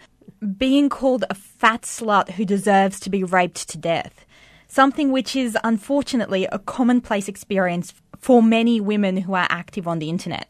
being 0.58 0.90
called 0.90 1.26
a 1.30 1.36
fat 1.36 1.82
slut 1.82 2.32
who 2.32 2.46
deserves 2.46 3.00
to 3.02 3.10
be 3.10 3.24
raped 3.24 3.68
to 3.70 3.78
death. 3.78 4.26
Something 4.68 5.12
which 5.12 5.36
is 5.36 5.58
unfortunately 5.64 6.46
a 6.52 6.60
commonplace 6.60 7.28
experience 7.28 7.94
for 8.20 8.44
many 8.44 8.82
women 8.82 9.18
who 9.18 9.34
are 9.34 9.48
active 9.50 9.88
on 9.88 10.00
the 10.00 10.10
internet. 10.10 10.50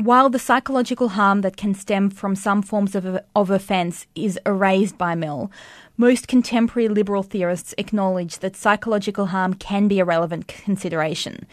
While 0.00 0.30
the 0.30 0.38
psychological 0.38 1.08
harm 1.08 1.40
that 1.40 1.56
can 1.56 1.74
stem 1.74 2.10
from 2.10 2.36
some 2.36 2.62
forms 2.62 2.94
of, 2.94 3.18
of 3.34 3.50
offence 3.50 4.06
is 4.14 4.38
erased 4.46 4.96
by 4.96 5.16
Mill, 5.16 5.50
most 5.96 6.28
contemporary 6.28 6.88
liberal 6.88 7.24
theorists 7.24 7.74
acknowledge 7.76 8.38
that 8.38 8.54
psychological 8.54 9.26
harm 9.26 9.54
can 9.54 9.88
be 9.88 9.98
a 9.98 10.04
relevant 10.04 10.46
consideration. 10.46 11.46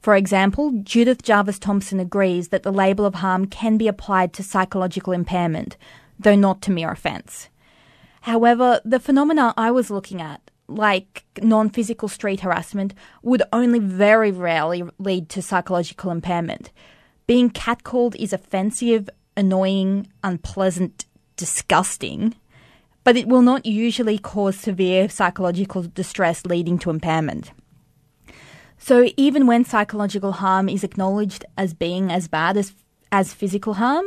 For 0.00 0.14
example, 0.14 0.70
Judith 0.82 1.22
Jarvis 1.22 1.58
Thomson 1.58 1.98
agrees 1.98 2.48
that 2.48 2.62
the 2.62 2.72
label 2.72 3.04
of 3.04 3.16
harm 3.16 3.46
can 3.46 3.76
be 3.76 3.88
applied 3.88 4.32
to 4.34 4.42
psychological 4.44 5.12
impairment, 5.12 5.76
though 6.20 6.36
not 6.36 6.62
to 6.62 6.70
mere 6.70 6.90
offence. 6.90 7.48
However, 8.22 8.80
the 8.84 9.00
phenomena 9.00 9.54
I 9.56 9.70
was 9.70 9.90
looking 9.90 10.20
at, 10.20 10.50
like 10.68 11.24
non 11.42 11.70
physical 11.70 12.08
street 12.08 12.40
harassment, 12.40 12.94
would 13.22 13.42
only 13.52 13.78
very 13.78 14.30
rarely 14.30 14.84
lead 14.98 15.28
to 15.30 15.42
psychological 15.42 16.10
impairment. 16.10 16.70
Being 17.26 17.50
catcalled 17.50 18.14
is 18.16 18.32
offensive, 18.32 19.08
annoying, 19.36 20.08
unpleasant, 20.22 21.06
disgusting, 21.36 22.34
but 23.04 23.16
it 23.16 23.26
will 23.26 23.42
not 23.42 23.64
usually 23.64 24.18
cause 24.18 24.56
severe 24.56 25.08
psychological 25.08 25.82
distress 25.82 26.44
leading 26.44 26.78
to 26.80 26.90
impairment. 26.90 27.52
So 28.76 29.10
even 29.16 29.46
when 29.46 29.64
psychological 29.64 30.32
harm 30.32 30.68
is 30.68 30.84
acknowledged 30.84 31.44
as 31.56 31.74
being 31.74 32.10
as 32.10 32.28
bad 32.28 32.56
as 32.56 32.74
as 33.12 33.34
physical 33.34 33.74
harm, 33.74 34.06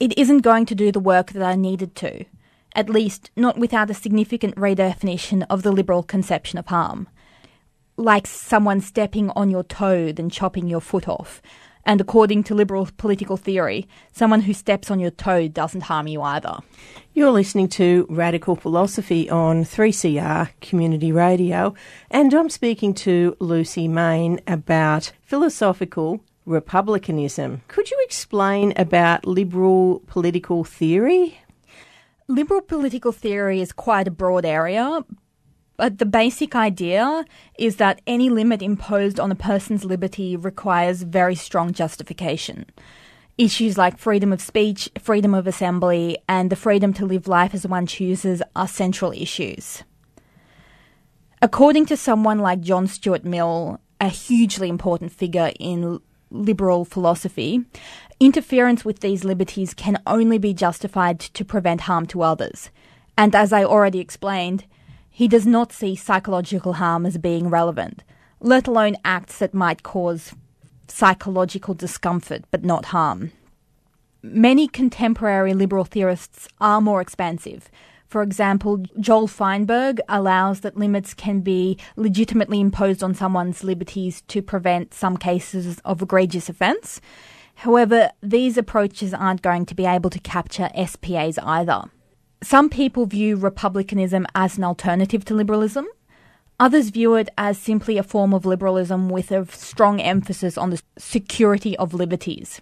it 0.00 0.16
isn't 0.18 0.38
going 0.38 0.66
to 0.66 0.74
do 0.74 0.90
the 0.90 1.00
work 1.00 1.32
that 1.32 1.42
I 1.42 1.54
needed 1.54 1.94
to, 1.96 2.24
at 2.74 2.90
least 2.90 3.30
not 3.36 3.58
without 3.58 3.90
a 3.90 3.94
significant 3.94 4.56
redefinition 4.56 5.46
of 5.48 5.62
the 5.62 5.72
liberal 5.72 6.02
conception 6.02 6.58
of 6.58 6.66
harm. 6.66 7.08
Like 7.96 8.26
someone 8.26 8.80
stepping 8.80 9.30
on 9.30 9.50
your 9.50 9.62
toe 9.62 10.12
then 10.12 10.30
chopping 10.30 10.66
your 10.66 10.80
foot 10.80 11.08
off. 11.08 11.40
And 11.86 12.00
according 12.00 12.44
to 12.44 12.54
liberal 12.54 12.88
political 12.96 13.36
theory, 13.36 13.86
someone 14.12 14.40
who 14.40 14.54
steps 14.54 14.90
on 14.90 15.00
your 15.00 15.10
toe 15.10 15.48
doesn't 15.48 15.82
harm 15.82 16.06
you 16.06 16.22
either. 16.22 16.58
You're 17.12 17.30
listening 17.30 17.68
to 17.70 18.06
Radical 18.08 18.56
Philosophy 18.56 19.28
on 19.28 19.64
3CR 19.64 20.48
Community 20.62 21.12
Radio, 21.12 21.74
and 22.10 22.32
I'm 22.32 22.48
speaking 22.48 22.94
to 22.94 23.36
Lucy 23.38 23.86
Main 23.86 24.40
about 24.46 25.12
philosophical 25.20 26.20
republicanism. 26.46 27.62
Could 27.68 27.90
you 27.90 28.00
explain 28.04 28.72
about 28.76 29.26
liberal 29.26 30.02
political 30.06 30.64
theory? 30.64 31.38
Liberal 32.28 32.60
political 32.60 33.12
theory 33.12 33.60
is 33.60 33.72
quite 33.72 34.08
a 34.08 34.10
broad 34.10 34.44
area, 34.44 35.04
but 35.76 35.98
the 35.98 36.06
basic 36.06 36.54
idea 36.54 37.24
is 37.58 37.76
that 37.76 38.00
any 38.06 38.30
limit 38.30 38.62
imposed 38.62 39.18
on 39.18 39.32
a 39.32 39.36
person's 39.36 39.84
liberty 39.84 40.36
requires 40.36 41.02
very 41.02 41.34
strong 41.34 41.72
justification. 41.72 42.66
Issues 43.36 43.76
like 43.76 43.98
freedom 43.98 44.32
of 44.32 44.40
speech, 44.40 44.88
freedom 45.00 45.34
of 45.34 45.48
assembly, 45.48 46.18
and 46.28 46.50
the 46.50 46.56
freedom 46.56 46.92
to 46.94 47.04
live 47.04 47.26
life 47.26 47.52
as 47.52 47.66
one 47.66 47.86
chooses 47.86 48.40
are 48.54 48.68
central 48.68 49.10
issues. 49.12 49.82
According 51.42 51.86
to 51.86 51.96
someone 51.96 52.38
like 52.38 52.60
John 52.60 52.86
Stuart 52.86 53.24
Mill, 53.24 53.80
a 54.00 54.08
hugely 54.08 54.68
important 54.68 55.12
figure 55.12 55.50
in 55.58 56.00
liberal 56.34 56.84
philosophy, 56.84 57.64
interference 58.20 58.84
with 58.84 59.00
these 59.00 59.24
liberties 59.24 59.72
can 59.72 60.02
only 60.06 60.36
be 60.36 60.52
justified 60.52 61.20
to 61.20 61.44
prevent 61.44 61.82
harm 61.82 62.06
to 62.06 62.22
others. 62.22 62.70
And 63.16 63.34
as 63.34 63.52
I 63.52 63.64
already 63.64 64.00
explained, 64.00 64.64
he 65.08 65.28
does 65.28 65.46
not 65.46 65.72
see 65.72 65.94
psychological 65.94 66.74
harm 66.74 67.06
as 67.06 67.18
being 67.18 67.48
relevant, 67.48 68.02
let 68.40 68.66
alone 68.66 68.96
acts 69.04 69.38
that 69.38 69.54
might 69.54 69.84
cause 69.84 70.34
psychological 70.88 71.74
discomfort 71.74 72.44
but 72.50 72.64
not 72.64 72.86
harm. 72.86 73.30
Many 74.22 74.66
contemporary 74.66 75.54
liberal 75.54 75.84
theorists 75.84 76.48
are 76.60 76.80
more 76.80 77.00
expansive. 77.00 77.70
For 78.14 78.22
example, 78.22 78.80
Joel 79.00 79.26
Feinberg 79.26 80.00
allows 80.08 80.60
that 80.60 80.76
limits 80.76 81.14
can 81.14 81.40
be 81.40 81.76
legitimately 81.96 82.60
imposed 82.60 83.02
on 83.02 83.12
someone's 83.12 83.64
liberties 83.64 84.22
to 84.28 84.40
prevent 84.40 84.94
some 84.94 85.16
cases 85.16 85.80
of 85.84 86.00
egregious 86.00 86.48
offence. 86.48 87.00
However, 87.56 88.12
these 88.22 88.56
approaches 88.56 89.12
aren't 89.12 89.42
going 89.42 89.66
to 89.66 89.74
be 89.74 89.84
able 89.84 90.10
to 90.10 90.20
capture 90.20 90.70
SPAs 90.76 91.38
either. 91.38 91.90
Some 92.40 92.70
people 92.70 93.04
view 93.06 93.34
republicanism 93.34 94.28
as 94.36 94.58
an 94.58 94.62
alternative 94.62 95.24
to 95.24 95.34
liberalism. 95.34 95.88
Others 96.60 96.90
view 96.90 97.16
it 97.16 97.30
as 97.36 97.58
simply 97.58 97.98
a 97.98 98.04
form 98.04 98.32
of 98.32 98.46
liberalism 98.46 99.08
with 99.08 99.32
a 99.32 99.44
strong 99.50 100.00
emphasis 100.00 100.56
on 100.56 100.70
the 100.70 100.80
security 100.98 101.76
of 101.78 101.92
liberties. 101.92 102.60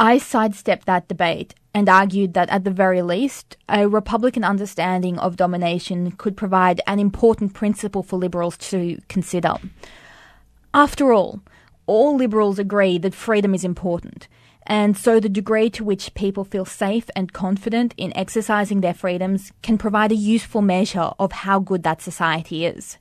I 0.00 0.16
sidestepped 0.16 0.86
that 0.86 1.08
debate 1.08 1.54
and 1.74 1.86
argued 1.86 2.32
that 2.32 2.48
at 2.48 2.64
the 2.64 2.70
very 2.70 3.02
least, 3.02 3.58
a 3.68 3.86
Republican 3.86 4.44
understanding 4.44 5.18
of 5.18 5.36
domination 5.36 6.12
could 6.12 6.38
provide 6.38 6.80
an 6.86 6.98
important 6.98 7.52
principle 7.52 8.02
for 8.02 8.18
liberals 8.18 8.56
to 8.72 8.98
consider. 9.10 9.56
After 10.72 11.12
all, 11.12 11.42
all 11.84 12.16
liberals 12.16 12.58
agree 12.58 12.96
that 12.96 13.14
freedom 13.14 13.54
is 13.54 13.62
important, 13.62 14.26
and 14.66 14.96
so 14.96 15.20
the 15.20 15.28
degree 15.28 15.68
to 15.68 15.84
which 15.84 16.14
people 16.14 16.44
feel 16.44 16.64
safe 16.64 17.10
and 17.14 17.34
confident 17.34 17.92
in 17.98 18.16
exercising 18.16 18.80
their 18.80 18.94
freedoms 18.94 19.52
can 19.60 19.76
provide 19.76 20.12
a 20.12 20.26
useful 20.34 20.62
measure 20.62 21.10
of 21.18 21.30
how 21.32 21.58
good 21.58 21.82
that 21.82 22.00
society 22.00 22.64
is. 22.64 22.96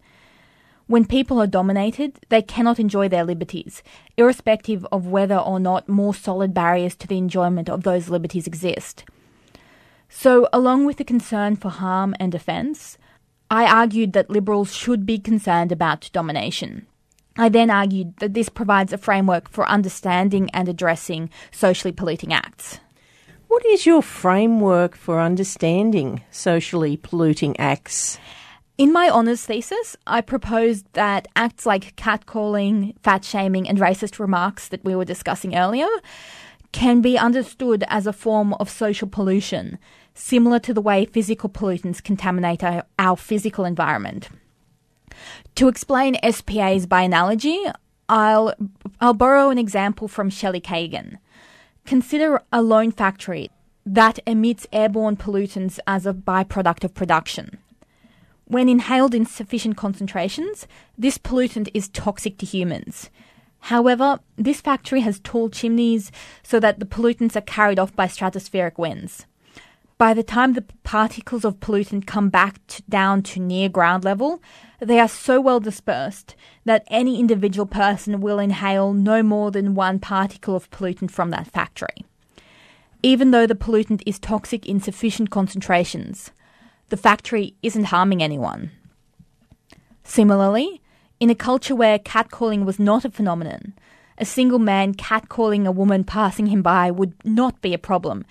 When 0.90 1.06
people 1.06 1.40
are 1.40 1.46
dominated, 1.46 2.20
they 2.30 2.42
cannot 2.42 2.80
enjoy 2.80 3.10
their 3.10 3.24
liberties, 3.24 3.84
irrespective 4.18 4.88
of 4.92 5.06
whether 5.06 5.38
or 5.38 5.60
not 5.60 5.88
more 5.88 6.16
solid 6.16 6.52
barriers 6.52 6.96
to 6.96 7.08
the 7.08 7.20
enjoyment 7.20 7.70
of 7.70 7.84
those 7.84 8.10
liberties 8.10 8.48
exist. 8.48 9.04
So, 10.10 10.50
along 10.52 10.88
with 10.88 10.98
the 10.98 11.04
concern 11.04 11.58
for 11.58 11.70
harm 11.70 12.16
and 12.20 12.34
offence, 12.34 12.98
I 13.52 13.66
argued 13.66 14.14
that 14.14 14.32
liberals 14.32 14.74
should 14.74 15.06
be 15.06 15.20
concerned 15.20 15.72
about 15.72 16.10
domination. 16.12 16.88
I 17.38 17.50
then 17.50 17.70
argued 17.70 18.18
that 18.18 18.34
this 18.34 18.50
provides 18.50 18.92
a 18.92 18.98
framework 18.98 19.48
for 19.48 19.70
understanding 19.70 20.50
and 20.56 20.68
addressing 20.68 21.30
socially 21.52 21.92
polluting 21.92 22.34
acts. 22.34 22.80
What 23.48 23.64
is 23.64 23.86
your 23.86 24.02
framework 24.02 24.96
for 24.96 25.22
understanding 25.22 26.24
socially 26.32 26.98
polluting 26.98 27.60
acts? 27.60 28.18
In 28.80 28.94
my 28.94 29.10
honours 29.10 29.46
thesis, 29.46 29.98
I 30.08 30.22
proposed 30.22 30.86
that 30.94 31.28
acts 31.36 31.66
like 31.66 31.98
catcalling, 31.98 32.98
fat 33.04 33.26
shaming, 33.26 33.68
and 33.68 33.78
racist 33.78 34.20
remarks 34.20 34.70
that 34.70 34.86
we 34.86 34.96
were 34.96 35.04
discussing 35.04 35.54
earlier 35.54 35.90
can 36.72 37.02
be 37.02 37.18
understood 37.18 37.84
as 37.90 38.08
a 38.08 38.14
form 38.14 38.54
of 38.54 38.70
social 38.70 39.10
pollution, 39.10 39.80
similar 40.14 40.60
to 40.60 40.74
the 40.74 40.80
way 40.80 41.04
physical 41.04 41.50
pollutants 41.50 42.02
contaminate 42.02 42.64
our, 42.64 42.86
our 42.98 43.18
physical 43.18 43.66
environment. 43.66 44.30
To 45.56 45.68
explain 45.68 46.16
SPAs 46.24 46.86
by 46.86 47.02
analogy, 47.02 47.62
I'll, 48.08 48.54
I'll 49.02 49.14
borrow 49.14 49.50
an 49.50 49.58
example 49.58 50.08
from 50.08 50.30
Shelley 50.30 50.62
Kagan. 50.62 51.18
Consider 51.86 52.44
a 52.54 52.62
lone 52.62 52.94
factory 52.94 53.52
that 53.86 54.20
emits 54.26 54.68
airborne 54.72 55.18
pollutants 55.18 55.80
as 55.86 56.06
a 56.06 56.14
byproduct 56.14 56.86
of 56.86 56.94
production. 56.94 57.58
When 58.50 58.68
inhaled 58.68 59.14
in 59.14 59.28
sufficient 59.28 59.78
concentrations, 59.78 60.66
this 60.98 61.20
pollutant 61.20 61.70
is 61.76 61.88
toxic 61.88 62.40
to 62.40 62.48
humans. 62.48 63.12
However, 63.60 64.22
this 64.38 64.60
factory 64.60 65.02
has 65.02 65.20
tall 65.20 65.50
chimneys 65.50 66.12
so 66.42 66.60
that 66.60 66.80
the 66.80 66.88
pollutants 66.88 67.36
are 67.36 67.42
carried 67.42 67.78
off 67.78 67.96
by 67.96 68.08
stratospheric 68.08 68.80
winds. 68.80 69.28
By 70.00 70.16
the 70.16 70.24
time 70.24 70.54
the 70.54 70.66
particles 70.84 71.46
of 71.46 71.60
pollutant 71.60 72.08
come 72.08 72.30
back 72.30 72.66
to, 72.70 72.82
down 72.90 73.22
to 73.24 73.40
near 73.40 73.70
ground 73.70 74.04
level, 74.04 74.42
they 74.80 75.00
are 75.00 75.08
so 75.08 75.40
well 75.40 75.60
dispersed 75.60 76.36
that 76.66 76.88
any 76.88 77.20
individual 77.20 77.68
person 77.68 78.20
will 78.20 78.40
inhale 78.40 78.94
no 78.94 79.22
more 79.22 79.52
than 79.52 79.76
one 79.76 80.00
particle 80.00 80.56
of 80.56 80.72
pollutant 80.72 81.12
from 81.12 81.30
that 81.30 81.46
factory. 81.46 82.04
Even 83.04 83.30
though 83.30 83.46
the 83.46 83.54
pollutant 83.54 84.02
is 84.08 84.18
toxic 84.18 84.66
in 84.66 84.80
sufficient 84.80 85.30
concentrations, 85.30 86.32
the 86.90 86.98
factory 86.98 87.56
isn't 87.62 87.86
harming 87.86 88.22
anyone. 88.22 88.72
Similarly, 90.04 90.82
in 91.20 91.30
a 91.30 91.36
culture 91.36 91.76
where 91.76 92.00
catcalling 92.00 92.66
was 92.66 92.80
not 92.80 93.06
a 93.06 93.12
phenomenon, 93.12 93.74
a 94.18 94.26
single 94.26 94.60
man 94.60 94.94
catcalling 94.94 95.66
a 95.66 95.72
woman 95.72 96.04
passing 96.04 96.48
him 96.48 96.62
by 96.62 96.92
would 96.92 97.14
not 97.24 97.62
be 97.62 97.74
a 97.74 97.78
problem 97.78 98.26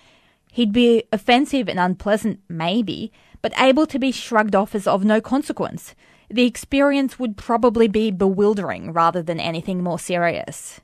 He'd 0.53 0.73
be 0.73 1.05
offensive 1.13 1.69
and 1.69 1.79
unpleasant, 1.79 2.41
maybe, 2.49 3.13
but 3.43 3.53
able 3.59 3.87
to 3.87 3.99
be 3.99 4.11
shrugged 4.11 4.57
off 4.57 4.75
as 4.75 4.87
of 4.87 5.05
no 5.05 5.21
consequence. 5.21 5.95
The 6.31 6.47
experience 6.47 7.19
would 7.19 7.37
probably 7.37 7.89
be 7.89 8.11
bewildering 8.11 8.93
rather 8.93 9.23
than 9.23 9.41
anything 9.41 9.83
more 9.83 9.99
serious. 9.99 10.81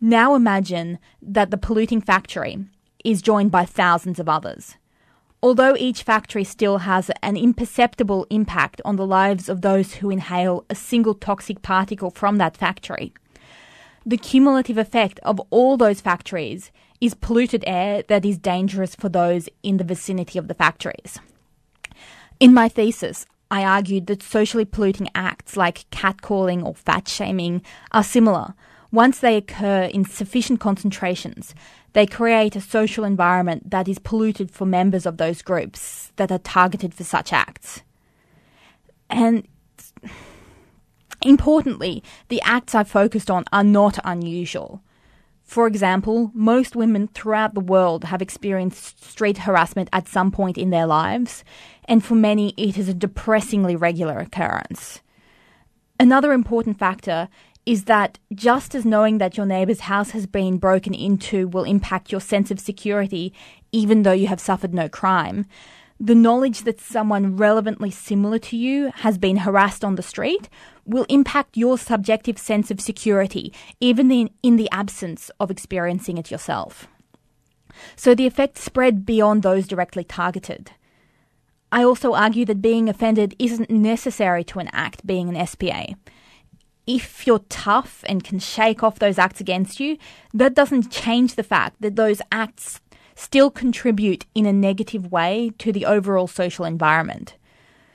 Now 0.00 0.34
imagine 0.34 0.98
that 1.22 1.50
the 1.50 1.56
polluting 1.56 2.00
factory 2.00 2.58
is 3.04 3.22
joined 3.22 3.50
by 3.50 3.64
thousands 3.64 4.20
of 4.20 4.28
others. 4.28 4.76
Although 5.42 5.76
each 5.76 6.02
factory 6.02 6.44
still 6.44 6.78
has 6.78 7.10
an 7.22 7.36
imperceptible 7.36 8.26
impact 8.30 8.80
on 8.84 8.96
the 8.96 9.06
lives 9.06 9.48
of 9.48 9.60
those 9.60 9.94
who 9.94 10.10
inhale 10.10 10.64
a 10.70 10.74
single 10.74 11.14
toxic 11.14 11.62
particle 11.62 12.10
from 12.10 12.38
that 12.38 12.56
factory, 12.56 13.12
the 14.04 14.16
cumulative 14.16 14.78
effect 14.78 15.18
of 15.24 15.40
all 15.50 15.76
those 15.76 16.00
factories 16.00 16.70
is 17.00 17.14
polluted 17.14 17.64
air 17.66 18.02
that 18.08 18.24
is 18.24 18.38
dangerous 18.38 18.94
for 18.94 19.08
those 19.08 19.48
in 19.62 19.76
the 19.76 19.84
vicinity 19.84 20.38
of 20.38 20.48
the 20.48 20.54
factories. 20.54 21.18
In 22.40 22.54
my 22.54 22.68
thesis, 22.68 23.26
I 23.50 23.64
argued 23.64 24.06
that 24.06 24.22
socially 24.22 24.64
polluting 24.64 25.08
acts 25.14 25.56
like 25.56 25.88
catcalling 25.90 26.64
or 26.64 26.74
fat 26.74 27.08
shaming 27.08 27.62
are 27.92 28.02
similar. 28.02 28.54
Once 28.96 29.18
they 29.18 29.36
occur 29.36 29.82
in 29.82 30.06
sufficient 30.06 30.58
concentrations, 30.58 31.54
they 31.92 32.06
create 32.06 32.56
a 32.56 32.60
social 32.62 33.04
environment 33.04 33.68
that 33.70 33.86
is 33.86 33.98
polluted 33.98 34.50
for 34.50 34.64
members 34.64 35.04
of 35.04 35.18
those 35.18 35.42
groups 35.42 36.12
that 36.16 36.32
are 36.32 36.38
targeted 36.38 36.94
for 36.94 37.04
such 37.04 37.30
acts. 37.30 37.82
And 39.10 39.46
importantly, 41.20 42.02
the 42.28 42.40
acts 42.40 42.74
I've 42.74 42.88
focused 42.88 43.30
on 43.30 43.44
are 43.52 43.62
not 43.62 43.98
unusual. 44.02 44.80
For 45.42 45.66
example, 45.66 46.30
most 46.32 46.74
women 46.74 47.08
throughout 47.08 47.52
the 47.52 47.60
world 47.60 48.04
have 48.04 48.22
experienced 48.22 49.04
street 49.04 49.36
harassment 49.36 49.90
at 49.92 50.08
some 50.08 50.30
point 50.30 50.56
in 50.56 50.70
their 50.70 50.86
lives, 50.86 51.44
and 51.84 52.02
for 52.02 52.14
many, 52.14 52.54
it 52.56 52.78
is 52.78 52.88
a 52.88 52.94
depressingly 52.94 53.76
regular 53.76 54.16
occurrence. 54.16 55.02
Another 56.00 56.32
important 56.32 56.78
factor 56.78 57.28
is 57.66 57.84
that 57.84 58.18
just 58.32 58.76
as 58.76 58.86
knowing 58.86 59.18
that 59.18 59.36
your 59.36 59.44
neighbour's 59.44 59.80
house 59.80 60.10
has 60.10 60.26
been 60.26 60.56
broken 60.56 60.94
into 60.94 61.48
will 61.48 61.64
impact 61.64 62.12
your 62.12 62.20
sense 62.20 62.52
of 62.52 62.60
security, 62.60 63.34
even 63.72 64.04
though 64.04 64.12
you 64.12 64.28
have 64.28 64.40
suffered 64.40 64.72
no 64.72 64.88
crime, 64.88 65.44
the 65.98 66.14
knowledge 66.14 66.62
that 66.62 66.80
someone 66.80 67.36
relevantly 67.36 67.90
similar 67.90 68.38
to 68.38 68.56
you 68.56 68.92
has 68.96 69.18
been 69.18 69.38
harassed 69.38 69.84
on 69.84 69.96
the 69.96 70.02
street 70.02 70.48
will 70.84 71.06
impact 71.08 71.56
your 71.56 71.76
subjective 71.76 72.38
sense 72.38 72.70
of 72.70 72.80
security, 72.80 73.52
even 73.80 74.12
in, 74.12 74.30
in 74.42 74.56
the 74.56 74.70
absence 74.70 75.30
of 75.40 75.50
experiencing 75.50 76.18
it 76.18 76.30
yourself. 76.30 76.86
So 77.96 78.14
the 78.14 78.26
effects 78.26 78.62
spread 78.62 79.04
beyond 79.04 79.42
those 79.42 79.66
directly 79.66 80.04
targeted. 80.04 80.70
I 81.72 81.82
also 81.82 82.14
argue 82.14 82.44
that 82.44 82.62
being 82.62 82.88
offended 82.88 83.34
isn't 83.38 83.70
necessary 83.70 84.44
to 84.44 84.60
an 84.60 84.68
act 84.72 85.06
being 85.06 85.34
an 85.34 85.46
SPA. 85.46 85.94
If 86.86 87.26
you're 87.26 87.44
tough 87.48 88.04
and 88.08 88.22
can 88.22 88.38
shake 88.38 88.82
off 88.82 88.98
those 88.98 89.18
acts 89.18 89.40
against 89.40 89.80
you, 89.80 89.98
that 90.32 90.54
doesn't 90.54 90.90
change 90.90 91.34
the 91.34 91.42
fact 91.42 91.80
that 91.80 91.96
those 91.96 92.22
acts 92.30 92.80
still 93.16 93.50
contribute 93.50 94.26
in 94.34 94.46
a 94.46 94.52
negative 94.52 95.10
way 95.10 95.52
to 95.58 95.72
the 95.72 95.84
overall 95.86 96.28
social 96.28 96.64
environment. 96.64 97.34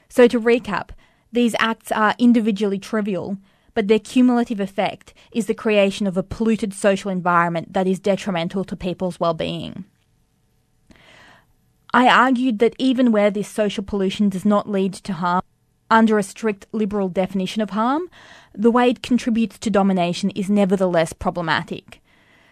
So, 0.09 0.27
to 0.27 0.41
recap, 0.41 0.89
these 1.31 1.55
acts 1.59 1.91
are 1.91 2.15
individually 2.19 2.79
trivial, 2.79 3.37
but 3.73 3.87
their 3.87 3.99
cumulative 3.99 4.59
effect 4.59 5.13
is 5.31 5.45
the 5.45 5.53
creation 5.53 6.05
of 6.05 6.17
a 6.17 6.23
polluted 6.23 6.73
social 6.73 7.09
environment 7.09 7.71
that 7.71 7.87
is 7.87 7.99
detrimental 7.99 8.65
to 8.65 8.75
people's 8.75 9.19
well-being. 9.19 9.85
I 11.93 12.07
argued 12.07 12.59
that 12.59 12.75
even 12.77 13.11
where 13.11 13.31
this 13.31 13.47
social 13.47 13.83
pollution 13.83 14.27
does 14.27 14.45
not 14.45 14.69
lead 14.69 14.93
to 14.93 15.13
harm, 15.13 15.41
under 15.89 16.17
a 16.17 16.23
strict 16.23 16.65
liberal 16.71 17.09
definition 17.09 17.61
of 17.61 17.71
harm, 17.71 18.09
the 18.53 18.71
way 18.71 18.89
it 18.89 19.03
contributes 19.03 19.57
to 19.59 19.69
domination 19.69 20.29
is 20.31 20.49
nevertheless 20.49 21.13
problematic. 21.13 22.01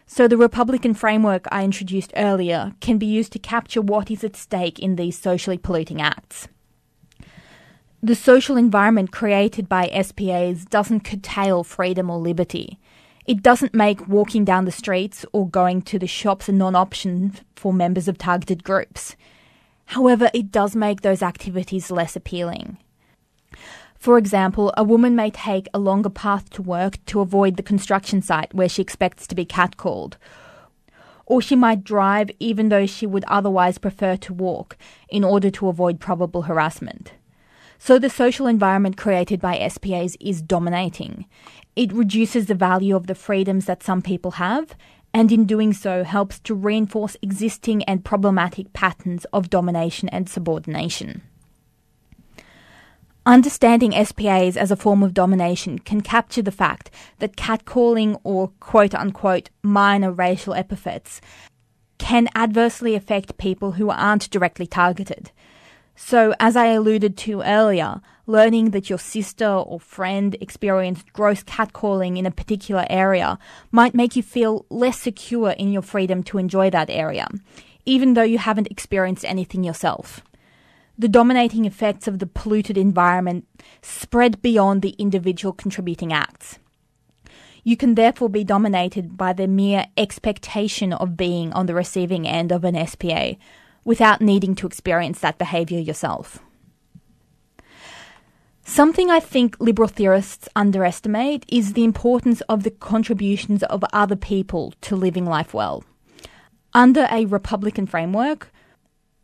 So 0.06 0.28
the 0.28 0.38
Republican 0.38 0.94
framework 0.94 1.46
I 1.52 1.64
introduced 1.64 2.14
earlier 2.16 2.74
can 2.80 2.98
be 2.98 3.06
used 3.06 3.32
to 3.34 3.40
capture 3.40 3.82
what 3.82 4.10
is 4.10 4.24
at 4.24 4.36
stake 4.36 4.80
in 4.80 4.96
these 4.96 5.18
socially 5.18 5.58
polluting 5.58 6.02
acts. 6.02 6.48
The 8.02 8.16
social 8.16 8.58
environment 8.58 9.12
created 9.12 9.68
by 9.68 9.88
SPAs 9.90 10.66
doesn't 10.66 11.02
curtail 11.02 11.64
freedom 11.64 12.10
or 12.10 12.18
liberty. 12.18 12.80
It 13.26 13.44
doesn't 13.44 13.76
make 13.76 14.08
walking 14.08 14.46
down 14.46 14.66
the 14.66 14.72
streets 14.72 15.26
or 15.34 15.48
going 15.48 15.84
to 15.84 16.00
the 16.00 16.08
shops 16.08 16.50
a 16.50 16.54
non 16.54 16.76
option 16.76 17.34
for 17.56 17.72
members 17.72 18.08
of 18.08 18.18
targeted 18.18 18.64
groups. 18.64 19.16
However, 19.88 20.32
it 20.34 20.52
does 20.52 20.76
make 20.76 21.02
those 21.02 21.22
activities 21.22 21.92
less 21.92 22.16
appealing. 22.16 22.78
For 24.00 24.18
example, 24.18 24.74
a 24.78 24.84
woman 24.84 25.14
may 25.14 25.30
take 25.30 25.68
a 25.74 25.78
longer 25.78 26.10
path 26.10 26.50
to 26.52 26.62
work 26.62 27.04
to 27.08 27.20
avoid 27.20 27.58
the 27.58 27.64
construction 27.64 28.22
site 28.22 28.54
where 28.54 28.70
she 28.70 28.82
expects 28.82 29.28
to 29.28 29.36
be 29.36 29.46
catcalled. 29.46 30.14
Or 31.26 31.42
she 31.42 31.58
might 31.58 31.84
drive 31.84 32.32
even 32.40 32.70
though 32.70 32.86
she 32.86 33.06
would 33.06 33.26
otherwise 33.28 33.78
prefer 33.78 34.16
to 34.16 34.34
walk 34.34 34.78
in 35.10 35.26
order 35.26 35.52
to 35.52 35.68
avoid 35.68 36.00
probable 36.00 36.44
harassment. 36.44 37.12
So 37.78 38.00
the 38.00 38.10
social 38.10 38.48
environment 38.48 38.96
created 38.96 39.42
by 39.42 39.68
SPAs 39.68 40.16
is 40.22 40.42
dominating. 40.42 41.26
It 41.76 41.92
reduces 41.92 42.46
the 42.46 42.56
value 42.56 42.96
of 42.96 43.08
the 43.08 43.16
freedoms 43.16 43.66
that 43.66 43.84
some 43.84 44.02
people 44.02 44.32
have, 44.32 44.76
and 45.14 45.30
in 45.30 45.46
doing 45.46 45.74
so 45.74 46.06
helps 46.06 46.40
to 46.42 46.56
reinforce 46.56 47.18
existing 47.22 47.84
and 47.84 48.06
problematic 48.06 48.72
patterns 48.72 49.26
of 49.34 49.50
domination 49.50 50.08
and 50.10 50.30
subordination. 50.30 51.22
Understanding 53.30 53.92
SPAs 53.92 54.58
as 54.58 54.72
a 54.72 54.76
form 54.76 55.04
of 55.04 55.14
domination 55.14 55.78
can 55.78 56.02
capture 56.02 56.42
the 56.42 56.52
fact 56.52 56.90
that 57.20 57.36
catcalling 57.36 58.20
or 58.24 58.48
quote 58.60 58.96
unquote 58.96 59.52
minor 59.62 60.12
racial 60.12 60.56
epithets 60.56 61.22
can 62.00 62.28
adversely 62.34 62.96
affect 62.96 63.38
people 63.38 63.74
who 63.74 63.92
aren't 63.92 64.32
directly 64.32 64.66
targeted. 64.66 65.30
So, 65.96 66.34
as 66.40 66.56
I 66.56 66.70
alluded 66.70 67.18
to 67.18 67.44
earlier, 67.44 68.02
learning 68.26 68.72
that 68.72 68.90
your 68.90 68.98
sister 68.98 69.48
or 69.48 69.80
friend 69.80 70.36
experienced 70.42 71.14
gross 71.14 71.44
catcalling 71.44 72.18
in 72.18 72.26
a 72.26 72.32
particular 72.32 72.88
area 72.90 73.38
might 73.72 73.94
make 73.94 74.16
you 74.16 74.24
feel 74.24 74.66
less 74.72 75.00
secure 75.00 75.52
in 75.52 75.72
your 75.72 75.84
freedom 75.84 76.24
to 76.24 76.40
enjoy 76.40 76.72
that 76.72 76.90
area, 76.90 77.28
even 77.86 78.16
though 78.16 78.24
you 78.24 78.40
haven't 78.40 78.72
experienced 78.72 79.24
anything 79.24 79.64
yourself. 79.64 80.24
The 81.00 81.08
dominating 81.08 81.64
effects 81.64 82.10
of 82.10 82.20
the 82.20 82.28
polluted 82.28 82.78
environment 82.78 83.48
spread 83.82 84.42
beyond 84.42 84.82
the 84.82 84.96
individual 84.98 85.54
contributing 85.54 86.12
acts. 86.12 86.60
You 87.64 87.78
can 87.78 87.96
therefore 87.96 88.28
be 88.28 88.44
dominated 88.44 89.16
by 89.16 89.32
the 89.32 89.48
mere 89.48 89.86
expectation 89.96 90.92
of 90.92 91.16
being 91.16 91.54
on 91.54 91.68
the 91.68 91.74
receiving 91.74 92.28
end 92.28 92.52
of 92.52 92.66
an 92.66 92.86
SPA 92.86 93.36
without 93.86 94.20
needing 94.20 94.56
to 94.56 94.68
experience 94.68 95.22
that 95.22 95.38
behaviour 95.38 95.80
yourself. 95.80 96.40
Something 98.66 99.10
I 99.10 99.22
think 99.22 99.56
liberal 99.62 99.88
theorists 99.88 100.50
underestimate 100.54 101.46
is 101.48 101.74
the 101.74 101.86
importance 101.86 102.42
of 102.42 102.64
the 102.64 102.72
contributions 102.72 103.64
of 103.64 103.86
other 103.94 104.18
people 104.18 104.74
to 104.82 104.98
living 104.98 105.26
life 105.26 105.54
well. 105.54 105.86
Under 106.74 107.08
a 107.10 107.24
Republican 107.24 107.88
framework, 107.88 108.52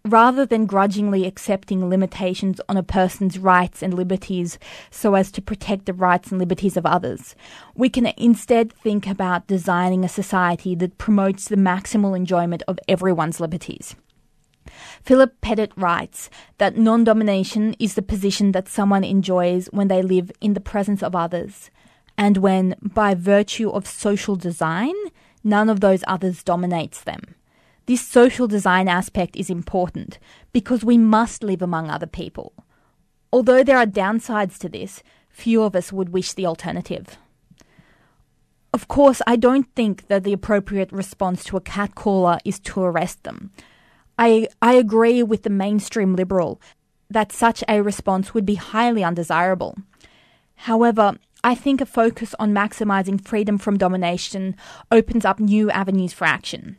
rather 0.06 0.46
than 0.46 0.68
grudgingly 0.68 1.26
accepting 1.26 1.90
limitations 1.90 2.62
on 2.70 2.78
a 2.78 2.84
person's 2.84 3.40
rights 3.40 3.82
and 3.82 3.94
liberties 3.94 4.60
so 4.92 5.16
as 5.16 5.32
to 5.32 5.42
protect 5.42 5.86
the 5.86 5.94
rights 5.94 6.32
and 6.32 6.40
liberties 6.40 6.78
of 6.78 6.86
others, 6.86 7.36
we 7.74 7.90
can 7.90 8.06
instead 8.16 8.72
think 8.72 9.08
about 9.08 9.48
designing 9.48 10.06
a 10.06 10.10
society 10.10 10.76
that 10.76 11.00
promotes 11.00 11.48
the 11.48 11.56
maximal 11.56 12.16
enjoyment 12.16 12.62
of 12.68 12.80
everyone's 12.88 13.40
liberties. 13.40 13.96
Philip 15.02 15.42
Pettit 15.42 15.72
writes 15.76 16.30
that 16.58 16.78
non 16.78 17.04
domination 17.04 17.76
is 17.80 17.96
the 17.96 18.02
position 18.02 18.52
that 18.52 18.68
someone 18.68 19.04
enjoys 19.04 19.68
when 19.68 19.88
they 19.88 20.02
live 20.02 20.32
in 20.42 20.54
the 20.54 20.60
presence 20.60 21.02
of 21.02 21.16
others, 21.16 21.70
and 22.18 22.38
when, 22.38 22.76
by 22.82 23.14
virtue 23.14 23.70
of 23.70 23.88
social 23.88 24.36
design, 24.36 24.94
none 25.44 25.70
of 25.70 25.80
those 25.80 26.04
others 26.08 26.44
dominates 26.44 27.02
them. 27.02 27.36
This 27.88 28.02
social 28.02 28.48
design 28.48 28.88
aspect 28.88 29.36
is 29.36 29.50
important 29.50 30.18
because 30.54 30.84
we 30.84 30.98
must 30.98 31.44
live 31.44 31.62
among 31.62 31.90
other 31.90 32.08
people. 32.08 32.54
Although 33.32 33.64
there 33.64 33.78
are 33.78 33.86
downsides 33.86 34.58
to 34.60 34.70
this, 34.70 35.04
few 35.30 35.62
of 35.62 35.76
us 35.76 35.94
would 35.94 36.10
wish 36.10 36.34
the 36.34 36.46
alternative. 36.46 37.18
Of 38.74 38.88
course, 38.88 39.22
I 39.28 39.36
don't 39.36 39.68
think 39.76 40.08
that 40.08 40.24
the 40.24 40.34
appropriate 40.34 40.92
response 40.92 41.44
to 41.46 41.58
a 41.58 41.62
catcaller 41.62 42.40
is 42.44 42.60
to 42.62 42.82
arrest 42.82 43.24
them. 43.24 43.52
I, 44.18 44.48
I 44.62 44.74
agree 44.74 45.22
with 45.22 45.44
the 45.44 45.50
mainstream 45.50 46.16
liberal 46.16 46.60
that 47.10 47.32
such 47.32 47.64
a 47.68 47.82
response 47.82 48.34
would 48.34 48.46
be 48.46 48.56
highly 48.56 49.04
undesirable. 49.04 49.78
However, 50.56 51.18
I 51.44 51.54
think 51.54 51.80
a 51.80 51.86
focus 51.86 52.34
on 52.40 52.54
maximising 52.54 53.24
freedom 53.24 53.58
from 53.58 53.78
domination 53.78 54.56
opens 54.92 55.24
up 55.24 55.40
new 55.40 55.70
avenues 55.70 56.14
for 56.14 56.26
action. 56.26 56.78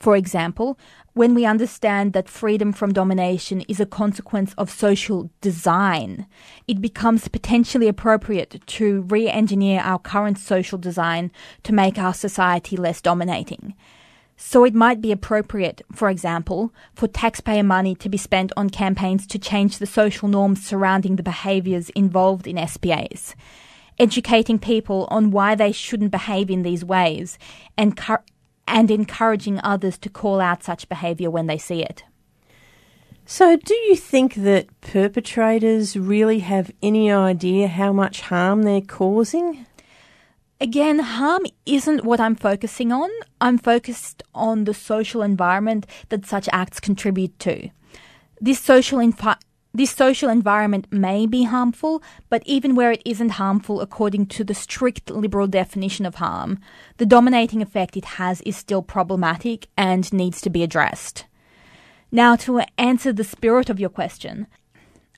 For 0.00 0.16
example, 0.16 0.78
when 1.12 1.34
we 1.34 1.44
understand 1.44 2.14
that 2.14 2.28
freedom 2.28 2.72
from 2.72 2.94
domination 2.94 3.60
is 3.68 3.80
a 3.80 3.86
consequence 3.86 4.54
of 4.56 4.70
social 4.70 5.28
design, 5.42 6.26
it 6.66 6.80
becomes 6.80 7.28
potentially 7.28 7.86
appropriate 7.86 8.62
to 8.66 9.02
re 9.02 9.28
engineer 9.28 9.82
our 9.84 9.98
current 9.98 10.38
social 10.38 10.78
design 10.78 11.30
to 11.64 11.74
make 11.74 11.98
our 11.98 12.14
society 12.14 12.78
less 12.78 13.02
dominating. 13.02 13.74
So 14.38 14.64
it 14.64 14.72
might 14.74 15.02
be 15.02 15.12
appropriate, 15.12 15.82
for 15.92 16.08
example, 16.08 16.72
for 16.94 17.06
taxpayer 17.06 17.62
money 17.62 17.94
to 17.96 18.08
be 18.08 18.16
spent 18.16 18.52
on 18.56 18.70
campaigns 18.70 19.26
to 19.26 19.38
change 19.38 19.76
the 19.76 19.86
social 19.86 20.28
norms 20.28 20.64
surrounding 20.64 21.16
the 21.16 21.22
behaviours 21.22 21.90
involved 21.90 22.46
in 22.46 22.56
SPAs, 22.56 23.34
educating 23.98 24.58
people 24.58 25.06
on 25.10 25.30
why 25.30 25.54
they 25.54 25.72
shouldn't 25.72 26.10
behave 26.10 26.48
in 26.48 26.62
these 26.62 26.86
ways, 26.86 27.38
and, 27.76 28.00
and 28.70 28.90
encouraging 28.90 29.60
others 29.62 29.98
to 29.98 30.08
call 30.08 30.40
out 30.40 30.62
such 30.62 30.88
behaviour 30.88 31.30
when 31.30 31.46
they 31.46 31.58
see 31.58 31.82
it. 31.82 32.04
So, 33.26 33.56
do 33.56 33.74
you 33.74 33.96
think 33.96 34.34
that 34.34 34.80
perpetrators 34.80 35.96
really 35.96 36.40
have 36.40 36.72
any 36.82 37.12
idea 37.12 37.68
how 37.68 37.92
much 37.92 38.22
harm 38.22 38.62
they're 38.62 38.80
causing? 38.80 39.66
Again, 40.60 40.98
harm 40.98 41.46
isn't 41.64 42.04
what 42.04 42.20
I'm 42.20 42.34
focusing 42.34 42.92
on. 42.92 43.08
I'm 43.40 43.56
focused 43.56 44.22
on 44.34 44.64
the 44.64 44.74
social 44.74 45.22
environment 45.22 45.86
that 46.08 46.26
such 46.26 46.48
acts 46.52 46.80
contribute 46.80 47.38
to. 47.40 47.70
This 48.40 48.58
social 48.58 48.98
infi- 48.98 49.38
this 49.72 49.92
social 49.92 50.28
environment 50.28 50.86
may 50.90 51.26
be 51.26 51.44
harmful, 51.44 52.02
but 52.28 52.42
even 52.44 52.74
where 52.74 52.90
it 52.90 53.02
isn't 53.04 53.30
harmful 53.30 53.80
according 53.80 54.26
to 54.26 54.44
the 54.44 54.54
strict 54.54 55.10
liberal 55.10 55.46
definition 55.46 56.04
of 56.04 56.16
harm, 56.16 56.58
the 56.96 57.06
dominating 57.06 57.62
effect 57.62 57.96
it 57.96 58.04
has 58.04 58.40
is 58.42 58.56
still 58.56 58.82
problematic 58.82 59.68
and 59.76 60.12
needs 60.12 60.40
to 60.40 60.50
be 60.50 60.64
addressed. 60.64 61.24
Now, 62.10 62.34
to 62.36 62.62
answer 62.76 63.12
the 63.12 63.22
spirit 63.22 63.70
of 63.70 63.78
your 63.78 63.90
question, 63.90 64.48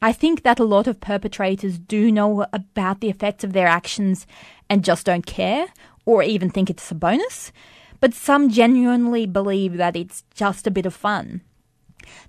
I 0.03 0.13
think 0.13 0.43
that 0.43 0.61
a 0.61 0.65
lot 0.65 0.87
of 0.87 1.01
perpetrators 1.01 1.79
do 1.79 2.13
know 2.13 2.45
about 2.53 3.01
the 3.01 3.09
effects 3.09 3.45
of 3.45 3.55
their 3.55 3.69
actions 3.69 4.27
and 4.69 4.85
just 4.85 5.07
don't 5.07 5.25
care, 5.25 5.69
or 6.05 6.23
even 6.23 6.51
think 6.51 6.69
it's 6.69 6.91
a 6.91 6.95
bonus, 6.95 7.53
but 8.01 8.13
some 8.13 8.51
genuinely 8.51 9.27
believe 9.27 9.77
that 9.79 9.97
it's 9.97 10.25
just 10.35 10.67
a 10.67 10.71
bit 10.73 10.85
of 10.85 10.93
fun. 10.93 11.41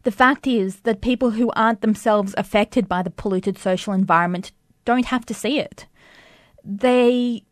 The 0.04 0.12
fact 0.12 0.48
is 0.48 0.82
that 0.82 1.02
people 1.02 1.32
who 1.32 1.52
aren't 1.56 1.82
themselves 1.82 2.34
affected 2.38 2.88
by 2.88 3.04
the 3.04 3.10
polluted 3.10 3.58
social 3.58 3.94
environment 3.94 4.52
don't 4.86 5.06
have 5.06 5.26
to 5.28 5.34
see 5.34 5.60
it. 5.60 5.86
They 6.64 7.44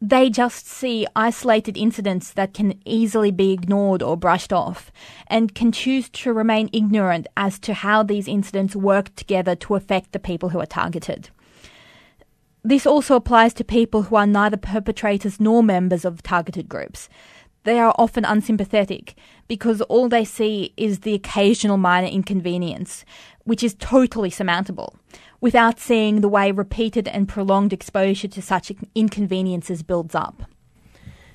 they 0.00 0.28
just 0.28 0.66
see 0.66 1.06
isolated 1.16 1.78
incidents 1.78 2.30
that 2.32 2.52
can 2.52 2.78
easily 2.84 3.30
be 3.30 3.52
ignored 3.52 4.02
or 4.02 4.18
brushed 4.18 4.52
off, 4.52 4.92
and 5.28 5.54
can 5.54 5.72
choose 5.72 6.10
to 6.10 6.32
remain 6.32 6.68
ignorant 6.74 7.26
as 7.38 7.58
to 7.60 7.72
how 7.72 8.02
these 8.02 8.28
incidents 8.28 8.76
work 8.76 9.14
together 9.16 9.54
to 9.56 9.76
affect 9.76 10.12
the 10.12 10.18
people 10.18 10.50
who 10.50 10.60
are 10.60 10.66
targeted. 10.66 11.30
This 12.62 12.86
also 12.86 13.14
applies 13.16 13.54
to 13.54 13.64
people 13.64 14.02
who 14.02 14.16
are 14.16 14.26
neither 14.26 14.56
perpetrators 14.56 15.40
nor 15.40 15.62
members 15.62 16.04
of 16.04 16.22
targeted 16.22 16.68
groups. 16.68 17.08
They 17.64 17.78
are 17.78 17.94
often 17.98 18.24
unsympathetic 18.24 19.14
because 19.48 19.80
all 19.82 20.08
they 20.08 20.24
see 20.24 20.72
is 20.76 21.00
the 21.00 21.14
occasional 21.14 21.76
minor 21.76 22.08
inconvenience, 22.08 23.04
which 23.44 23.62
is 23.62 23.74
totally 23.74 24.30
surmountable 24.30 24.96
without 25.40 25.78
seeing 25.78 26.22
the 26.22 26.28
way 26.28 26.50
repeated 26.50 27.06
and 27.06 27.28
prolonged 27.28 27.70
exposure 27.70 28.28
to 28.28 28.40
such 28.40 28.72
inconveniences 28.94 29.82
builds 29.82 30.14
up. 30.14 30.44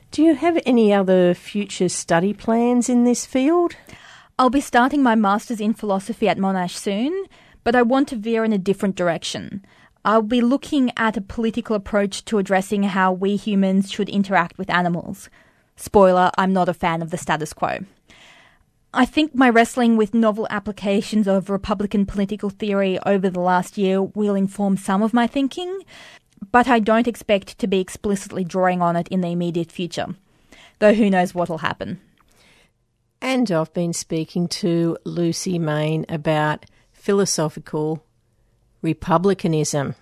Do 0.10 0.24
you 0.24 0.34
have 0.34 0.60
any 0.66 0.92
other 0.92 1.36
future 1.36 1.90
study 1.90 2.34
plans 2.34 2.90
in 2.90 3.04
this 3.04 3.28
field? 3.28 3.76
I'll 4.40 4.50
be 4.50 4.62
starting 4.62 5.04
my 5.04 5.14
master's 5.14 5.62
in 5.62 5.76
philosophy 5.76 6.28
at 6.28 6.40
Monash 6.40 6.76
soon, 6.76 7.26
but 7.64 7.76
I 7.76 7.84
want 7.84 8.08
to 8.08 8.16
veer 8.16 8.44
in 8.44 8.52
a 8.52 8.58
different 8.58 8.96
direction. 8.96 9.64
I'll 10.04 10.24
be 10.24 10.42
looking 10.42 10.92
at 10.98 11.18
a 11.18 11.22
political 11.22 11.76
approach 11.76 12.26
to 12.26 12.40
addressing 12.40 12.84
how 12.84 13.12
we 13.12 13.36
humans 13.36 13.92
should 13.92 14.10
interact 14.10 14.58
with 14.58 14.72
animals. 14.72 15.30
Spoiler, 15.80 16.30
I'm 16.38 16.52
not 16.52 16.68
a 16.68 16.74
fan 16.74 17.02
of 17.02 17.10
the 17.10 17.18
status 17.18 17.54
quo. 17.54 17.80
I 18.94 19.06
think 19.06 19.34
my 19.34 19.50
wrestling 19.50 19.96
with 19.96 20.14
novel 20.14 20.46
applications 20.50 21.26
of 21.26 21.50
Republican 21.50 22.06
political 22.06 22.50
theory 22.50 23.00
over 23.06 23.30
the 23.30 23.40
last 23.40 23.78
year 23.78 24.02
will 24.04 24.36
inform 24.36 24.76
some 24.76 25.02
of 25.02 25.14
my 25.14 25.26
thinking, 25.26 25.84
but 26.52 26.68
I 26.68 26.80
don't 26.80 27.08
expect 27.08 27.58
to 27.60 27.68
be 27.68 27.80
explicitly 27.80 28.44
drawing 28.44 28.82
on 28.82 28.98
it 28.98 29.08
in 29.08 29.22
the 29.22 29.30
immediate 29.30 29.72
future. 29.72 30.16
Though 30.80 30.94
who 30.94 31.10
knows 31.10 31.34
what'll 31.34 31.60
happen. 31.60 32.02
And 33.22 33.50
I've 33.50 33.74
been 33.74 33.94
speaking 33.94 34.50
to 34.50 34.98
Lucy 35.06 35.58
Main 35.60 36.06
about 36.10 36.66
philosophical 36.92 38.04
republicanism. 38.82 39.96